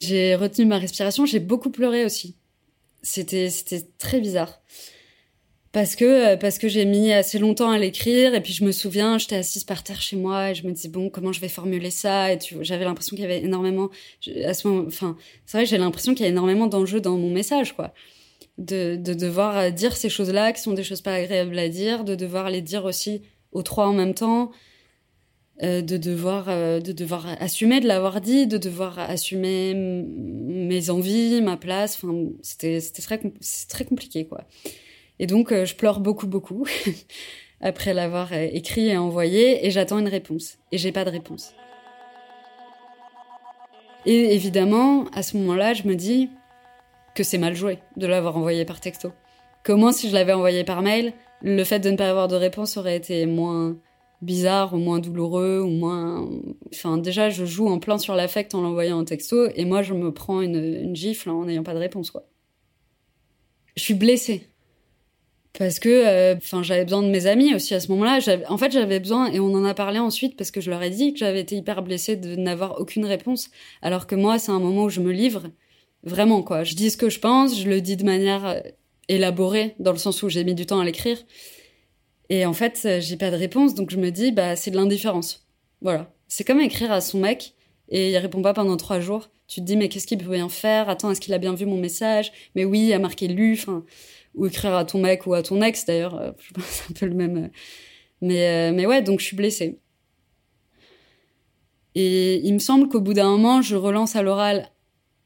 J'ai 0.00 0.34
retenu 0.34 0.66
ma 0.66 0.78
respiration, 0.78 1.24
j'ai 1.24 1.40
beaucoup 1.40 1.70
pleuré 1.70 2.04
aussi. 2.04 2.36
C'était, 3.06 3.50
c'était 3.50 3.86
très 3.98 4.20
bizarre. 4.20 4.60
Parce 5.70 5.94
que 5.94 6.04
euh, 6.04 6.36
parce 6.36 6.58
que 6.58 6.68
j'ai 6.68 6.84
mis 6.84 7.12
assez 7.12 7.38
longtemps 7.38 7.70
à 7.70 7.78
l'écrire 7.78 8.34
et 8.34 8.40
puis 8.40 8.52
je 8.52 8.64
me 8.64 8.72
souviens 8.72 9.18
j'étais 9.18 9.36
assise 9.36 9.62
par 9.62 9.84
terre 9.84 10.00
chez 10.00 10.16
moi 10.16 10.50
et 10.50 10.54
je 10.54 10.66
me 10.66 10.72
disais 10.72 10.88
bon 10.88 11.10
comment 11.10 11.32
je 11.32 11.40
vais 11.40 11.48
formuler 11.48 11.90
ça 11.90 12.32
et 12.32 12.38
j'avais 12.62 12.84
l'impression 12.86 13.14
qu'il 13.14 13.24
y 13.24 13.28
avait 13.28 13.42
énormément 13.42 13.90
à 14.44 14.54
ce 14.54 14.66
moment 14.66 14.84
enfin 14.88 15.18
c'est 15.44 15.58
vrai 15.58 15.66
j'ai 15.66 15.76
l'impression 15.76 16.14
qu'il 16.14 16.24
y 16.24 16.28
a 16.28 16.30
énormément 16.30 16.66
d'enjeux 16.66 17.02
dans 17.02 17.18
mon 17.18 17.30
message 17.30 17.74
quoi. 17.76 17.92
De 18.56 18.96
de 18.96 19.12
devoir 19.12 19.58
euh, 19.58 19.70
dire 19.70 19.94
ces 19.96 20.08
choses 20.08 20.30
là 20.30 20.52
qui 20.52 20.62
sont 20.62 20.72
des 20.72 20.82
choses 20.82 21.02
pas 21.02 21.12
agréables 21.12 21.58
à 21.58 21.68
dire 21.68 22.04
de 22.04 22.14
devoir 22.14 22.48
les 22.48 22.62
dire 22.62 22.86
aussi 22.86 23.20
aux 23.52 23.62
trois 23.62 23.86
en 23.86 23.92
même 23.92 24.14
temps 24.14 24.52
euh, 25.62 25.80
de 25.82 25.96
devoir 25.96 26.46
de 26.46 26.92
devoir 26.92 27.26
assumer 27.40 27.80
de 27.80 27.86
l'avoir 27.86 28.20
dit 28.20 28.46
de 28.46 28.58
devoir 28.58 28.98
assumer 28.98 29.74
mes 29.74 30.90
envies 30.90 31.40
ma 31.40 31.56
place 31.56 31.96
enfin 31.96 32.14
c'était 32.42 32.80
c'était 32.80 33.02
très 33.02 33.20
c'est 33.40 33.68
très 33.68 33.84
compliqué 33.84 34.26
quoi 34.26 34.46
et 35.18 35.26
donc, 35.26 35.52
euh, 35.52 35.64
je 35.64 35.74
pleure 35.74 36.00
beaucoup, 36.00 36.26
beaucoup 36.26 36.66
après 37.60 37.94
l'avoir 37.94 38.32
euh, 38.32 38.48
écrit 38.52 38.88
et 38.88 38.96
envoyé, 38.96 39.66
et 39.66 39.70
j'attends 39.70 39.98
une 39.98 40.08
réponse. 40.08 40.58
Et 40.72 40.78
j'ai 40.78 40.92
pas 40.92 41.04
de 41.04 41.10
réponse. 41.10 41.54
Et 44.04 44.34
évidemment, 44.34 45.06
à 45.12 45.22
ce 45.22 45.36
moment-là, 45.36 45.74
je 45.74 45.84
me 45.84 45.94
dis 45.94 46.30
que 47.14 47.24
c'est 47.24 47.38
mal 47.38 47.54
joué 47.54 47.78
de 47.96 48.06
l'avoir 48.06 48.36
envoyé 48.36 48.64
par 48.64 48.80
texto. 48.80 49.12
Comment 49.64 49.90
si 49.90 50.08
je 50.08 50.14
l'avais 50.14 50.32
envoyé 50.32 50.62
par 50.64 50.82
mail, 50.82 51.12
le 51.42 51.64
fait 51.64 51.80
de 51.80 51.90
ne 51.90 51.96
pas 51.96 52.08
avoir 52.08 52.28
de 52.28 52.36
réponse 52.36 52.76
aurait 52.76 52.96
été 52.96 53.26
moins 53.26 53.76
bizarre 54.22 54.74
ou 54.74 54.78
moins 54.78 54.98
douloureux 54.98 55.60
ou 55.60 55.68
moins... 55.68 56.28
Enfin, 56.72 56.98
déjà, 56.98 57.30
je 57.30 57.44
joue 57.44 57.68
en 57.68 57.78
plein 57.78 57.98
sur 57.98 58.14
l'affect 58.14 58.54
en 58.54 58.62
l'envoyant 58.62 58.98
en 58.98 59.04
texto, 59.04 59.48
et 59.54 59.64
moi, 59.64 59.82
je 59.82 59.94
me 59.94 60.12
prends 60.12 60.40
une, 60.40 60.56
une 60.56 60.96
gifle 60.96 61.30
en 61.30 61.44
n'ayant 61.44 61.62
pas 61.62 61.74
de 61.74 61.78
réponse, 61.78 62.10
quoi. 62.10 62.26
Je 63.76 63.82
suis 63.82 63.94
blessée. 63.94 64.48
Parce 65.58 65.78
que 65.78 65.88
euh, 65.88 66.34
enfin 66.36 66.62
j'avais 66.62 66.84
besoin 66.84 67.02
de 67.02 67.08
mes 67.08 67.26
amis 67.26 67.54
aussi 67.54 67.74
à 67.74 67.80
ce 67.80 67.88
moment-là. 67.92 68.18
En 68.48 68.58
fait 68.58 68.72
j'avais 68.72 69.00
besoin 69.00 69.30
et 69.30 69.40
on 69.40 69.52
en 69.54 69.64
a 69.64 69.74
parlé 69.74 69.98
ensuite 69.98 70.36
parce 70.36 70.50
que 70.50 70.60
je 70.60 70.70
leur 70.70 70.82
ai 70.82 70.90
dit 70.90 71.12
que 71.12 71.18
j'avais 71.18 71.40
été 71.40 71.56
hyper 71.56 71.82
blessée 71.82 72.16
de 72.16 72.36
n'avoir 72.36 72.78
aucune 72.80 73.06
réponse. 73.06 73.50
Alors 73.80 74.06
que 74.06 74.14
moi 74.14 74.38
c'est 74.38 74.52
un 74.52 74.58
moment 74.58 74.84
où 74.84 74.88
je 74.90 75.00
me 75.00 75.12
livre 75.12 75.44
vraiment 76.02 76.42
quoi. 76.42 76.64
Je 76.64 76.74
dis 76.74 76.90
ce 76.90 76.96
que 76.96 77.08
je 77.08 77.20
pense 77.20 77.58
je 77.58 77.68
le 77.68 77.80
dis 77.80 77.96
de 77.96 78.04
manière 78.04 78.46
euh, 78.46 78.60
élaborée 79.08 79.74
dans 79.78 79.92
le 79.92 79.98
sens 79.98 80.22
où 80.22 80.28
j'ai 80.28 80.44
mis 80.44 80.54
du 80.54 80.66
temps 80.66 80.80
à 80.80 80.84
l'écrire 80.84 81.18
et 82.30 82.46
en 82.46 82.52
fait 82.52 82.82
euh, 82.84 83.00
j'ai 83.00 83.16
pas 83.16 83.30
de 83.30 83.36
réponse 83.36 83.74
donc 83.74 83.90
je 83.90 83.96
me 83.96 84.10
dis 84.10 84.32
bah 84.32 84.56
c'est 84.56 84.70
de 84.70 84.76
l'indifférence. 84.76 85.46
Voilà. 85.80 86.12
C'est 86.28 86.44
comme 86.44 86.60
écrire 86.60 86.92
à 86.92 87.00
son 87.00 87.18
mec 87.20 87.54
et 87.88 88.10
il 88.10 88.16
répond 88.16 88.42
pas 88.42 88.54
pendant 88.54 88.76
trois 88.76 89.00
jours. 89.00 89.30
Tu 89.46 89.60
te 89.60 89.66
dis 89.66 89.76
mais 89.76 89.88
qu'est-ce 89.88 90.06
qu'il 90.06 90.18
peut 90.18 90.30
bien 90.30 90.48
faire? 90.48 90.88
Attends 90.88 91.10
est-ce 91.10 91.20
qu'il 91.20 91.34
a 91.34 91.38
bien 91.38 91.54
vu 91.54 91.66
mon 91.66 91.76
message? 91.76 92.32
Mais 92.54 92.64
oui 92.64 92.86
il 92.88 92.92
a 92.92 92.98
marqué 92.98 93.28
lu 93.28 93.54
enfin 93.54 93.84
ou 94.34 94.46
écrire 94.46 94.74
à 94.74 94.84
ton 94.84 95.00
mec 95.00 95.26
ou 95.26 95.34
à 95.34 95.42
ton 95.42 95.62
ex 95.62 95.84
d'ailleurs 95.86 96.16
euh, 96.20 96.32
je 96.38 96.52
pense 96.52 96.64
c'est 96.64 96.90
un 96.90 96.94
peu 96.94 97.06
le 97.06 97.14
même 97.14 97.36
euh. 97.36 97.48
mais 98.20 98.72
mais 98.72 98.86
ouais 98.86 99.02
donc 99.02 99.20
je 99.20 99.24
suis 99.24 99.36
blessée. 99.36 99.78
Et 101.94 102.46
il 102.46 102.52
me 102.52 102.58
semble 102.58 102.88
qu'au 102.88 103.00
bout 103.00 103.14
d'un 103.14 103.30
moment 103.30 103.62
je 103.62 103.76
relance 103.76 104.16
à 104.16 104.22
l'oral 104.22 104.70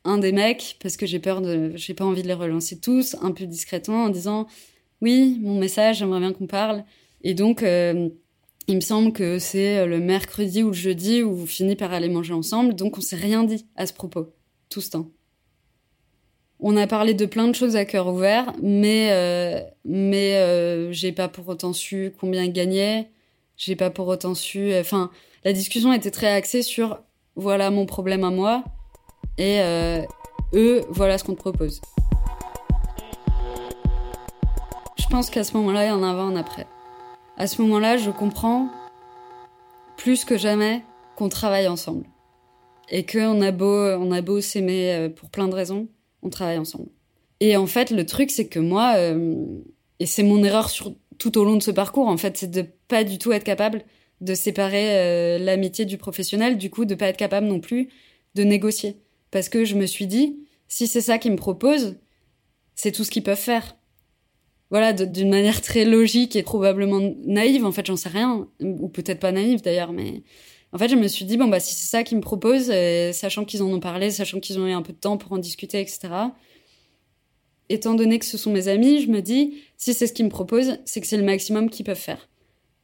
un 0.05 0.19
des 0.19 0.33
mecs 0.33 0.77
parce 0.83 0.97
que 0.97 1.07
j'ai 1.07 1.19
peur 1.19 1.41
de 1.41 1.73
j'ai 1.75 1.95
pas 1.95 2.05
envie 2.05 2.23
de 2.23 2.29
les 2.29 2.35
relancer 2.35 2.81
tous 2.81 3.17
un 3.21 3.33
peu 3.33 3.47
discrètement 3.47 4.05
en 4.05 4.09
disant 4.09 4.47
oui 5.01 5.39
mon 5.41 5.59
message 5.59 5.99
j'aimerais 5.99 6.21
bien 6.21 6.33
qu'on 6.33 6.47
parle 6.47 6.85
et 7.23 7.35
donc 7.35 7.63
il 7.63 8.77
me 8.77 8.81
semble 8.81 9.13
que 9.13 9.39
c'est 9.39 9.87
le 9.87 10.01
mercredi 10.01 10.63
ou 10.63 10.69
le 10.69 10.75
jeudi 10.75 11.23
où 11.23 11.35
vous 11.35 11.47
finissez 11.47 11.77
par 11.77 11.93
aller 11.93 12.09
manger 12.09 12.35
ensemble 12.35 12.75
donc 12.75 12.99
on 12.99 13.01
s'est 13.01 13.17
rien 13.17 13.45
dit 13.45 13.67
à 13.77 13.87
ce 13.87 13.93
propos 13.93 14.33
tout 14.69 14.81
ce 14.81 14.91
temps 14.91 15.11
on 16.63 16.77
a 16.77 16.87
parlé 16.87 17.15
de 17.15 17.27
plein 17.27 17.49
de 17.49 17.55
choses 17.55 17.77
à 17.77 17.85
cœur 17.85 18.07
ouvert, 18.09 18.53
mais 18.63 19.09
euh, 19.13 19.61
mais 19.85 20.37
euh, 20.37 20.93
j'ai 20.93 21.13
pas 21.13 21.29
pour 21.29 21.49
autant 21.49 21.73
su 21.73 22.13
combien 22.21 22.45
ils 22.45 22.53
gagnaient. 22.53 23.11
J'ai 23.57 23.77
pas 23.77 23.91
pour 23.91 24.09
autant 24.09 24.35
su. 24.35 24.75
Enfin, 24.79 25.11
la 25.45 25.53
discussion 25.53 25.93
était 25.93 26.11
très 26.11 26.29
axée 26.29 26.63
sur 26.63 27.01
voilà 27.37 27.71
mon 27.71 27.87
problème 27.87 28.25
à 28.25 28.31
moi 28.31 28.65
et 29.39 29.61
euh, 29.61 30.03
eux 30.55 30.83
voilà 30.91 31.17
ce 31.17 31.25
qu'on 31.25 31.35
te 31.35 31.41
propose. 31.41 31.81
Je 35.11 35.17
pense 35.17 35.29
qu'à 35.29 35.43
ce 35.43 35.57
moment-là, 35.57 35.87
il 35.87 35.89
y 35.89 35.91
en 35.91 36.05
a 36.05 36.07
un 36.07 36.13
avant, 36.13 36.29
un 36.29 36.37
après. 36.37 36.69
À 37.37 37.49
ce 37.49 37.61
moment-là, 37.63 37.97
je 37.97 38.11
comprends 38.11 38.69
plus 39.97 40.25
que 40.25 40.39
jamais 40.39 40.85
qu'on 41.17 41.29
travaille 41.29 41.67
ensemble 41.67 42.07
et 42.89 43.05
qu'on 43.05 43.43
a 43.43 43.51
beau 43.51 44.41
s'aimer 44.41 45.09
pour 45.17 45.29
plein 45.31 45.49
de 45.49 45.55
raisons 45.57 45.89
on 46.23 46.31
travaille 46.31 46.59
ensemble. 46.59 46.91
Et 47.41 47.57
en 47.57 47.67
fait, 47.67 47.91
le 47.91 48.07
truc, 48.07 48.31
c'est 48.31 48.47
que 48.47 48.61
moi, 48.61 48.95
euh, 48.99 49.45
et 49.99 50.07
c'est 50.07 50.23
mon 50.23 50.45
erreur 50.45 50.71
tout 51.19 51.39
au 51.39 51.45
long 51.45 51.57
de 51.57 51.63
ce 51.63 51.73
parcours, 51.73 52.07
en 52.07 52.17
fait, 52.17 52.37
c'est 52.37 52.51
de 52.53 52.65
pas 52.87 53.03
du 53.03 53.19
tout 53.19 53.33
être 53.33 53.43
capable 53.43 53.83
de 54.21 54.35
séparer 54.35 54.97
euh, 54.97 55.39
l'amitié 55.39 55.87
du 55.87 55.99
professionnel, 55.99 56.57
du 56.57 56.71
coup, 56.71 56.85
de 56.85 56.95
pas 56.95 57.09
être 57.09 57.17
capable 57.17 57.49
non 57.49 57.59
plus 57.59 57.89
de 58.37 58.45
négocier. 58.45 58.97
Parce 59.33 59.49
que 59.49 59.65
je 59.65 59.75
me 59.75 59.87
suis 59.87 60.07
dit, 60.07 60.39
si 60.69 60.87
c'est 60.87 61.01
ça 61.01 61.19
qu'ils 61.19 61.33
me 61.33 61.37
proposent, 61.37 61.97
c'est 62.77 62.93
tout 62.93 63.03
ce 63.03 63.11
qu'ils 63.11 63.25
peuvent 63.25 63.37
faire. 63.37 63.77
Voilà, 64.71 64.93
d'une 64.93 65.31
manière 65.31 65.61
très 65.61 65.85
logique 65.85 66.37
et 66.37 66.43
probablement 66.43 67.01
naïve, 67.25 67.65
en 67.65 67.73
fait, 67.73 67.87
j'en 67.87 67.97
sais 67.97 68.09
rien, 68.09 68.47
ou 68.61 68.89
peut-être 68.89 69.19
pas 69.19 69.33
naïve 69.33 69.63
d'ailleurs, 69.63 69.93
mais 69.93 70.23
en 70.73 70.79
fait, 70.79 70.89
je 70.89 70.95
me 70.95 71.09
suis 71.09 71.25
dit, 71.25 71.37
bon, 71.37 71.49
bah, 71.49 71.59
si 71.59 71.75
c'est 71.75 71.89
ça 71.89 72.05
qu'ils 72.05 72.19
me 72.19 72.23
proposent, 72.23 72.71
euh, 72.73 73.13
sachant 73.13 73.45
qu'ils 73.45 73.63
en 73.63 73.67
ont 73.67 73.81
parlé, 73.81 74.11
sachant 74.11 74.39
qu'ils 74.39 74.61
ont 74.61 74.67
eu 74.67 74.73
un 74.73 74.83
peu 74.83 74.93
de 74.93 74.99
temps 74.99 75.17
pour 75.17 75.33
en 75.33 75.39
discuter, 75.39 75.81
etc., 75.81 76.09
étant 77.69 77.95
donné 77.95 78.19
que 78.19 78.25
ce 78.25 78.39
sont 78.39 78.53
mes 78.53 78.69
amis, 78.69 79.03
je 79.03 79.09
me 79.09 79.23
dis, 79.23 79.63
si 79.77 79.95
c'est 79.95 80.07
ce 80.07 80.13
qu'ils 80.13 80.25
me 80.25 80.31
proposent, 80.31 80.79
c'est 80.85 81.01
que 81.01 81.07
c'est 81.07 81.17
le 81.17 81.25
maximum 81.25 81.71
qu'ils 81.71 81.87
peuvent 81.87 81.97
faire. 81.97 82.29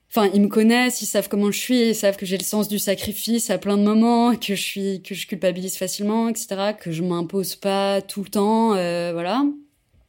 Enfin, 0.09 0.31
ils 0.33 0.41
me 0.41 0.49
connaissent, 0.49 1.03
ils 1.03 1.07
savent 1.07 1.29
comment 1.29 1.51
je 1.51 1.59
suis, 1.59 1.89
ils 1.89 1.95
savent 1.95 2.17
que 2.17 2.27
j'ai 2.27 2.39
le 2.39 2.45
sens 2.45 2.69
du 2.69 2.79
sacrifice 2.79 3.51
à 3.51 3.59
plein 3.59 3.77
de 3.77 3.83
moments, 3.83 4.35
que 4.37 4.55
je 4.55 4.63
suis, 4.63 5.03
que 5.03 5.15
je 5.15 5.27
culpabilise 5.27 5.77
facilement, 5.77 6.29
etc., 6.29 6.73
que 6.81 6.91
je 6.91 7.03
m'impose 7.03 7.57
pas 7.57 8.01
tout 8.01 8.23
le 8.23 8.29
temps, 8.29 8.75
euh, 8.75 9.13
voilà. 9.13 9.45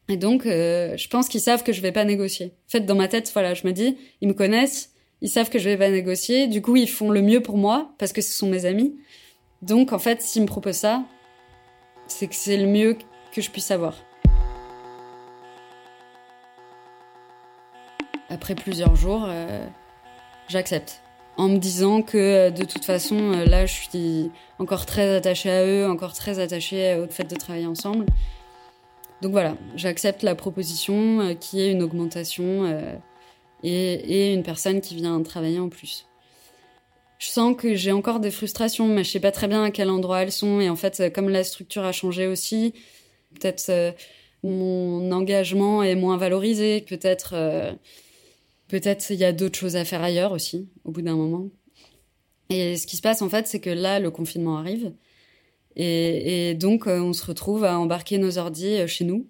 Et 0.09 0.17
donc, 0.17 0.45
euh, 0.45 0.95
je 0.97 1.07
pense 1.09 1.27
qu'ils 1.27 1.41
savent 1.41 1.63
que 1.63 1.73
je 1.73 1.81
vais 1.81 1.91
pas 1.91 2.05
négocier. 2.05 2.53
En 2.67 2.71
fait, 2.71 2.81
dans 2.81 2.95
ma 2.95 3.07
tête, 3.07 3.29
voilà, 3.33 3.53
je 3.53 3.67
me 3.67 3.73
dis, 3.73 3.97
ils 4.21 4.27
me 4.27 4.33
connaissent, 4.33 4.93
ils 5.21 5.29
savent 5.29 5.49
que 5.49 5.59
je 5.59 5.69
vais 5.69 5.77
pas 5.77 5.89
négocier, 5.89 6.47
du 6.47 6.61
coup, 6.61 6.75
ils 6.75 6.89
font 6.89 7.09
le 7.09 7.21
mieux 7.21 7.41
pour 7.41 7.57
moi, 7.57 7.93
parce 7.97 8.13
que 8.13 8.21
ce 8.21 8.33
sont 8.33 8.47
mes 8.47 8.65
amis. 8.65 8.95
Donc, 9.61 9.91
en 9.91 9.99
fait, 9.99 10.21
s'ils 10.21 10.43
me 10.43 10.47
proposent 10.47 10.75
ça, 10.75 11.03
c'est 12.07 12.27
que 12.27 12.35
c'est 12.35 12.57
le 12.57 12.67
mieux 12.67 12.97
que 13.33 13.41
je 13.41 13.49
puisse 13.49 13.71
avoir. 13.71 13.95
après 18.29 18.55
plusieurs 18.55 18.95
jours, 18.95 19.25
euh, 19.27 19.65
j'accepte. 20.47 21.01
En 21.37 21.49
me 21.49 21.57
disant 21.57 22.01
que 22.01 22.17
euh, 22.17 22.49
de 22.49 22.65
toute 22.65 22.85
façon, 22.85 23.17
euh, 23.33 23.45
là, 23.45 23.65
je 23.65 23.73
suis 23.73 24.31
encore 24.59 24.85
très 24.85 25.15
attachée 25.15 25.51
à 25.51 25.65
eux, 25.65 25.87
encore 25.87 26.13
très 26.13 26.39
attachée 26.39 26.95
au 26.95 27.07
fait 27.07 27.25
de 27.25 27.35
travailler 27.35 27.67
ensemble. 27.67 28.05
Donc 29.21 29.31
voilà, 29.31 29.57
j'accepte 29.75 30.23
la 30.23 30.35
proposition 30.35 31.35
qui 31.39 31.59
est 31.59 31.71
une 31.71 31.81
augmentation 31.81 32.99
et, 33.63 34.33
une 34.33 34.43
personne 34.43 34.79
qui 34.81 34.95
vient 34.95 35.21
travailler 35.23 35.59
en 35.59 35.69
plus. 35.69 36.05
Je 37.17 37.27
sens 37.27 37.55
que 37.57 37.73
j'ai 37.73 37.91
encore 37.91 38.19
des 38.19 38.29
frustrations, 38.29 38.87
mais 38.87 39.03
je 39.03 39.09
sais 39.09 39.19
pas 39.19 39.31
très 39.31 39.47
bien 39.47 39.63
à 39.63 39.71
quel 39.71 39.89
endroit 39.89 40.21
elles 40.21 40.31
sont. 40.31 40.59
Et 40.59 40.69
en 40.69 40.75
fait, 40.75 41.11
comme 41.13 41.29
la 41.29 41.43
structure 41.43 41.83
a 41.83 41.91
changé 41.91 42.27
aussi, 42.27 42.73
peut-être 43.33 43.95
mon 44.43 45.11
engagement 45.11 45.81
est 45.81 45.95
moins 45.95 46.17
valorisé, 46.17 46.81
peut-être 46.81 47.35
Peut-être 48.67 49.11
il 49.11 49.17
y 49.17 49.23
a 49.23 49.31
d'autres 49.31 49.57
choses 49.57 49.75
à 49.75 49.85
faire 49.85 50.03
ailleurs 50.03 50.33
aussi, 50.33 50.67
au 50.83 50.91
bout 50.91 51.01
d'un 51.01 51.15
moment. 51.15 51.49
Et 52.49 52.75
ce 52.75 52.85
qui 52.85 52.97
se 52.97 53.01
passe 53.01 53.21
en 53.21 53.29
fait, 53.29 53.47
c'est 53.47 53.59
que 53.59 53.69
là, 53.69 53.99
le 53.99 54.11
confinement 54.11 54.57
arrive. 54.57 54.93
Et, 55.79 56.55
donc, 56.55 56.87
euh, 56.87 56.99
on 56.99 57.13
se 57.13 57.23
retrouve 57.23 57.63
à 57.63 57.79
embarquer 57.79 58.17
nos 58.17 58.39
ordis 58.39 58.77
euh, 58.79 58.87
chez 58.87 59.05
nous, 59.05 59.27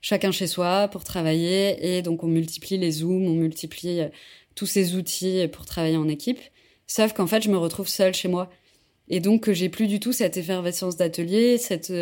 chacun 0.00 0.30
chez 0.30 0.46
soi, 0.46 0.86
pour 0.88 1.02
travailler. 1.02 1.96
Et 1.96 2.02
donc, 2.02 2.22
on 2.22 2.28
multiplie 2.28 2.78
les 2.78 2.92
Zooms, 2.92 3.26
on 3.26 3.34
multiplie 3.34 4.00
euh, 4.00 4.08
tous 4.54 4.66
ces 4.66 4.94
outils 4.94 5.48
pour 5.52 5.66
travailler 5.66 5.96
en 5.96 6.08
équipe. 6.08 6.38
Sauf 6.86 7.12
qu'en 7.12 7.26
fait, 7.26 7.42
je 7.42 7.50
me 7.50 7.58
retrouve 7.58 7.88
seule 7.88 8.14
chez 8.14 8.28
moi. 8.28 8.48
Et 9.08 9.18
donc, 9.18 9.50
j'ai 9.50 9.68
plus 9.68 9.88
du 9.88 9.98
tout 9.98 10.12
cette 10.12 10.36
effervescence 10.36 10.96
d'atelier, 10.96 11.58
cette 11.58 11.92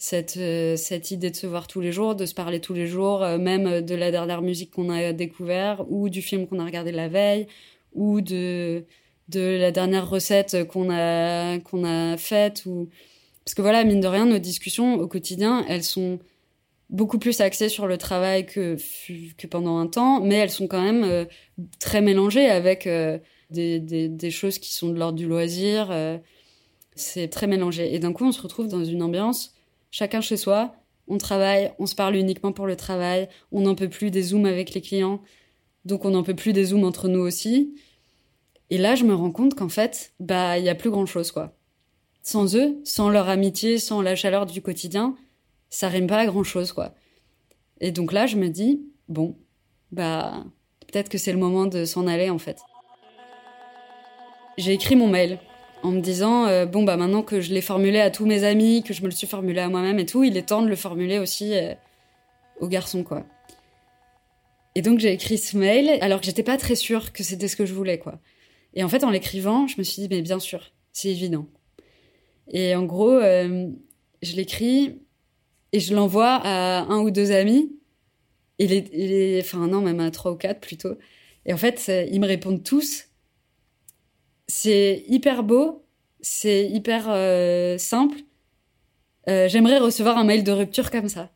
cette, 0.00 0.38
cette 0.76 1.10
idée 1.10 1.30
de 1.30 1.34
se 1.34 1.48
voir 1.48 1.66
tous 1.66 1.80
les 1.80 1.90
jours, 1.90 2.14
de 2.14 2.24
se 2.24 2.32
parler 2.32 2.60
tous 2.60 2.72
les 2.72 2.86
jours, 2.86 3.26
même 3.38 3.80
de 3.80 3.94
la 3.96 4.12
dernière 4.12 4.42
musique 4.42 4.70
qu'on 4.70 4.90
a 4.90 5.12
découvert, 5.12 5.84
ou 5.90 6.08
du 6.08 6.22
film 6.22 6.46
qu'on 6.46 6.60
a 6.60 6.64
regardé 6.64 6.92
la 6.92 7.08
veille, 7.08 7.48
ou 7.94 8.20
de, 8.20 8.84
de 9.28 9.40
la 9.40 9.72
dernière 9.72 10.08
recette 10.08 10.68
qu'on 10.68 10.88
a, 10.88 11.58
qu'on 11.58 11.84
a 11.84 12.16
faite. 12.16 12.64
Ou... 12.66 12.88
Parce 13.48 13.54
que 13.54 13.62
voilà, 13.62 13.82
mine 13.82 14.00
de 14.00 14.06
rien, 14.06 14.26
nos 14.26 14.38
discussions 14.38 14.96
au 14.96 15.08
quotidien, 15.08 15.64
elles 15.70 15.82
sont 15.82 16.18
beaucoup 16.90 17.18
plus 17.18 17.40
axées 17.40 17.70
sur 17.70 17.86
le 17.86 17.96
travail 17.96 18.44
que, 18.44 18.76
pendant 19.46 19.78
un 19.78 19.86
temps, 19.86 20.20
mais 20.20 20.34
elles 20.34 20.50
sont 20.50 20.66
quand 20.66 20.82
même 20.82 21.02
euh, 21.02 21.24
très 21.78 22.02
mélangées 22.02 22.50
avec 22.50 22.86
des, 23.48 23.80
des, 23.80 24.30
choses 24.30 24.58
qui 24.58 24.74
sont 24.74 24.90
de 24.90 24.98
l'ordre 24.98 25.16
du 25.16 25.26
loisir. 25.26 25.90
c'est 26.94 27.28
très 27.28 27.46
mélangé. 27.46 27.94
Et 27.94 27.98
d'un 27.98 28.12
coup, 28.12 28.26
on 28.26 28.32
se 28.32 28.42
retrouve 28.42 28.68
dans 28.68 28.84
une 28.84 29.02
ambiance 29.02 29.54
chacun 29.90 30.20
chez 30.20 30.36
soi, 30.36 30.74
on 31.06 31.16
travaille, 31.16 31.72
on 31.78 31.86
se 31.86 31.94
parle 31.94 32.16
uniquement 32.16 32.52
pour 32.52 32.66
le 32.66 32.76
travail, 32.76 33.30
on 33.50 33.62
n'en 33.62 33.74
peut 33.74 33.88
plus 33.88 34.10
des 34.10 34.22
zooms 34.22 34.44
avec 34.44 34.74
les 34.74 34.82
clients, 34.82 35.22
donc 35.86 36.04
on 36.04 36.10
n'en 36.10 36.22
peut 36.22 36.36
plus 36.36 36.52
des 36.52 36.66
zooms 36.66 36.84
entre 36.84 37.08
nous 37.08 37.20
aussi. 37.20 37.74
Et 38.68 38.76
là, 38.76 38.94
je 38.94 39.04
me 39.04 39.14
rends 39.14 39.32
compte 39.32 39.54
qu'en 39.54 39.70
fait, 39.70 40.12
bah, 40.20 40.58
il 40.58 40.64
y 40.64 40.68
a 40.68 40.74
plus 40.74 40.90
grand 40.90 41.06
chose, 41.06 41.32
quoi. 41.32 41.57
Sans 42.28 42.54
eux, 42.56 42.78
sans 42.84 43.08
leur 43.08 43.30
amitié, 43.30 43.78
sans 43.78 44.02
la 44.02 44.14
chaleur 44.14 44.44
du 44.44 44.60
quotidien, 44.60 45.16
ça 45.70 45.88
rime 45.88 46.06
pas 46.06 46.18
à 46.18 46.26
grand 46.26 46.44
chose, 46.44 46.72
quoi. 46.72 46.92
Et 47.80 47.90
donc 47.90 48.12
là, 48.12 48.26
je 48.26 48.36
me 48.36 48.50
dis, 48.50 48.82
bon, 49.08 49.34
bah, 49.92 50.44
peut-être 50.80 51.08
que 51.08 51.16
c'est 51.16 51.32
le 51.32 51.38
moment 51.38 51.64
de 51.64 51.86
s'en 51.86 52.06
aller, 52.06 52.28
en 52.28 52.36
fait. 52.36 52.58
J'ai 54.58 54.74
écrit 54.74 54.94
mon 54.94 55.08
mail 55.08 55.38
en 55.82 55.90
me 55.90 56.00
disant 56.02 56.44
euh, 56.44 56.66
bon 56.66 56.82
bah 56.82 56.98
maintenant 56.98 57.22
que 57.22 57.40
je 57.40 57.54
l'ai 57.54 57.62
formulé 57.62 57.98
à 57.98 58.10
tous 58.10 58.26
mes 58.26 58.44
amis, 58.44 58.82
que 58.82 58.92
je 58.92 59.00
me 59.00 59.06
le 59.06 59.12
suis 59.12 59.26
formulé 59.26 59.60
à 59.60 59.70
moi-même 59.70 59.98
et 59.98 60.04
tout, 60.04 60.22
il 60.22 60.36
est 60.36 60.48
temps 60.50 60.60
de 60.60 60.68
le 60.68 60.76
formuler 60.76 61.18
aussi 61.18 61.54
euh, 61.54 61.72
aux 62.60 62.68
garçons 62.68 63.04
quoi. 63.04 63.24
Et 64.74 64.82
donc 64.82 64.98
j'ai 64.98 65.14
écrit 65.14 65.38
ce 65.38 65.56
mail 65.56 65.96
alors 66.02 66.20
que 66.20 66.26
j'étais 66.26 66.42
pas 66.42 66.58
très 66.58 66.74
sûre 66.74 67.14
que 67.14 67.22
c'était 67.22 67.48
ce 67.48 67.56
que 67.56 67.64
je 67.64 67.72
voulais 67.72 67.98
quoi. 67.98 68.18
Et 68.74 68.84
en 68.84 68.88
fait 68.90 69.02
en 69.02 69.08
l'écrivant, 69.10 69.66
je 69.66 69.76
me 69.78 69.82
suis 69.82 70.02
dit 70.02 70.08
mais 70.10 70.20
bien 70.20 70.40
sûr, 70.40 70.72
c'est 70.92 71.08
évident. 71.08 71.46
Et 72.50 72.74
en 72.74 72.84
gros, 72.84 73.12
euh, 73.12 73.68
je 74.22 74.36
l'écris 74.36 75.00
et 75.72 75.80
je 75.80 75.94
l'envoie 75.94 76.40
à 76.42 76.82
un 76.84 77.00
ou 77.00 77.10
deux 77.10 77.30
amis. 77.30 77.74
Et 78.58 78.66
les, 78.66 79.40
enfin 79.40 79.68
non 79.68 79.80
même 79.80 80.00
à 80.00 80.10
trois 80.10 80.32
ou 80.32 80.36
quatre 80.36 80.60
plutôt. 80.60 80.96
Et 81.46 81.52
en 81.52 81.56
fait, 81.56 81.90
ils 82.10 82.20
me 82.20 82.26
répondent 82.26 82.62
tous 82.62 83.08
c'est 84.48 85.04
hyper 85.06 85.44
beau, 85.44 85.84
c'est 86.20 86.66
hyper 86.66 87.04
euh, 87.08 87.78
simple. 87.78 88.18
Euh, 89.28 89.46
j'aimerais 89.48 89.78
recevoir 89.78 90.16
un 90.16 90.24
mail 90.24 90.42
de 90.42 90.52
rupture 90.52 90.90
comme 90.90 91.08
ça. 91.08 91.30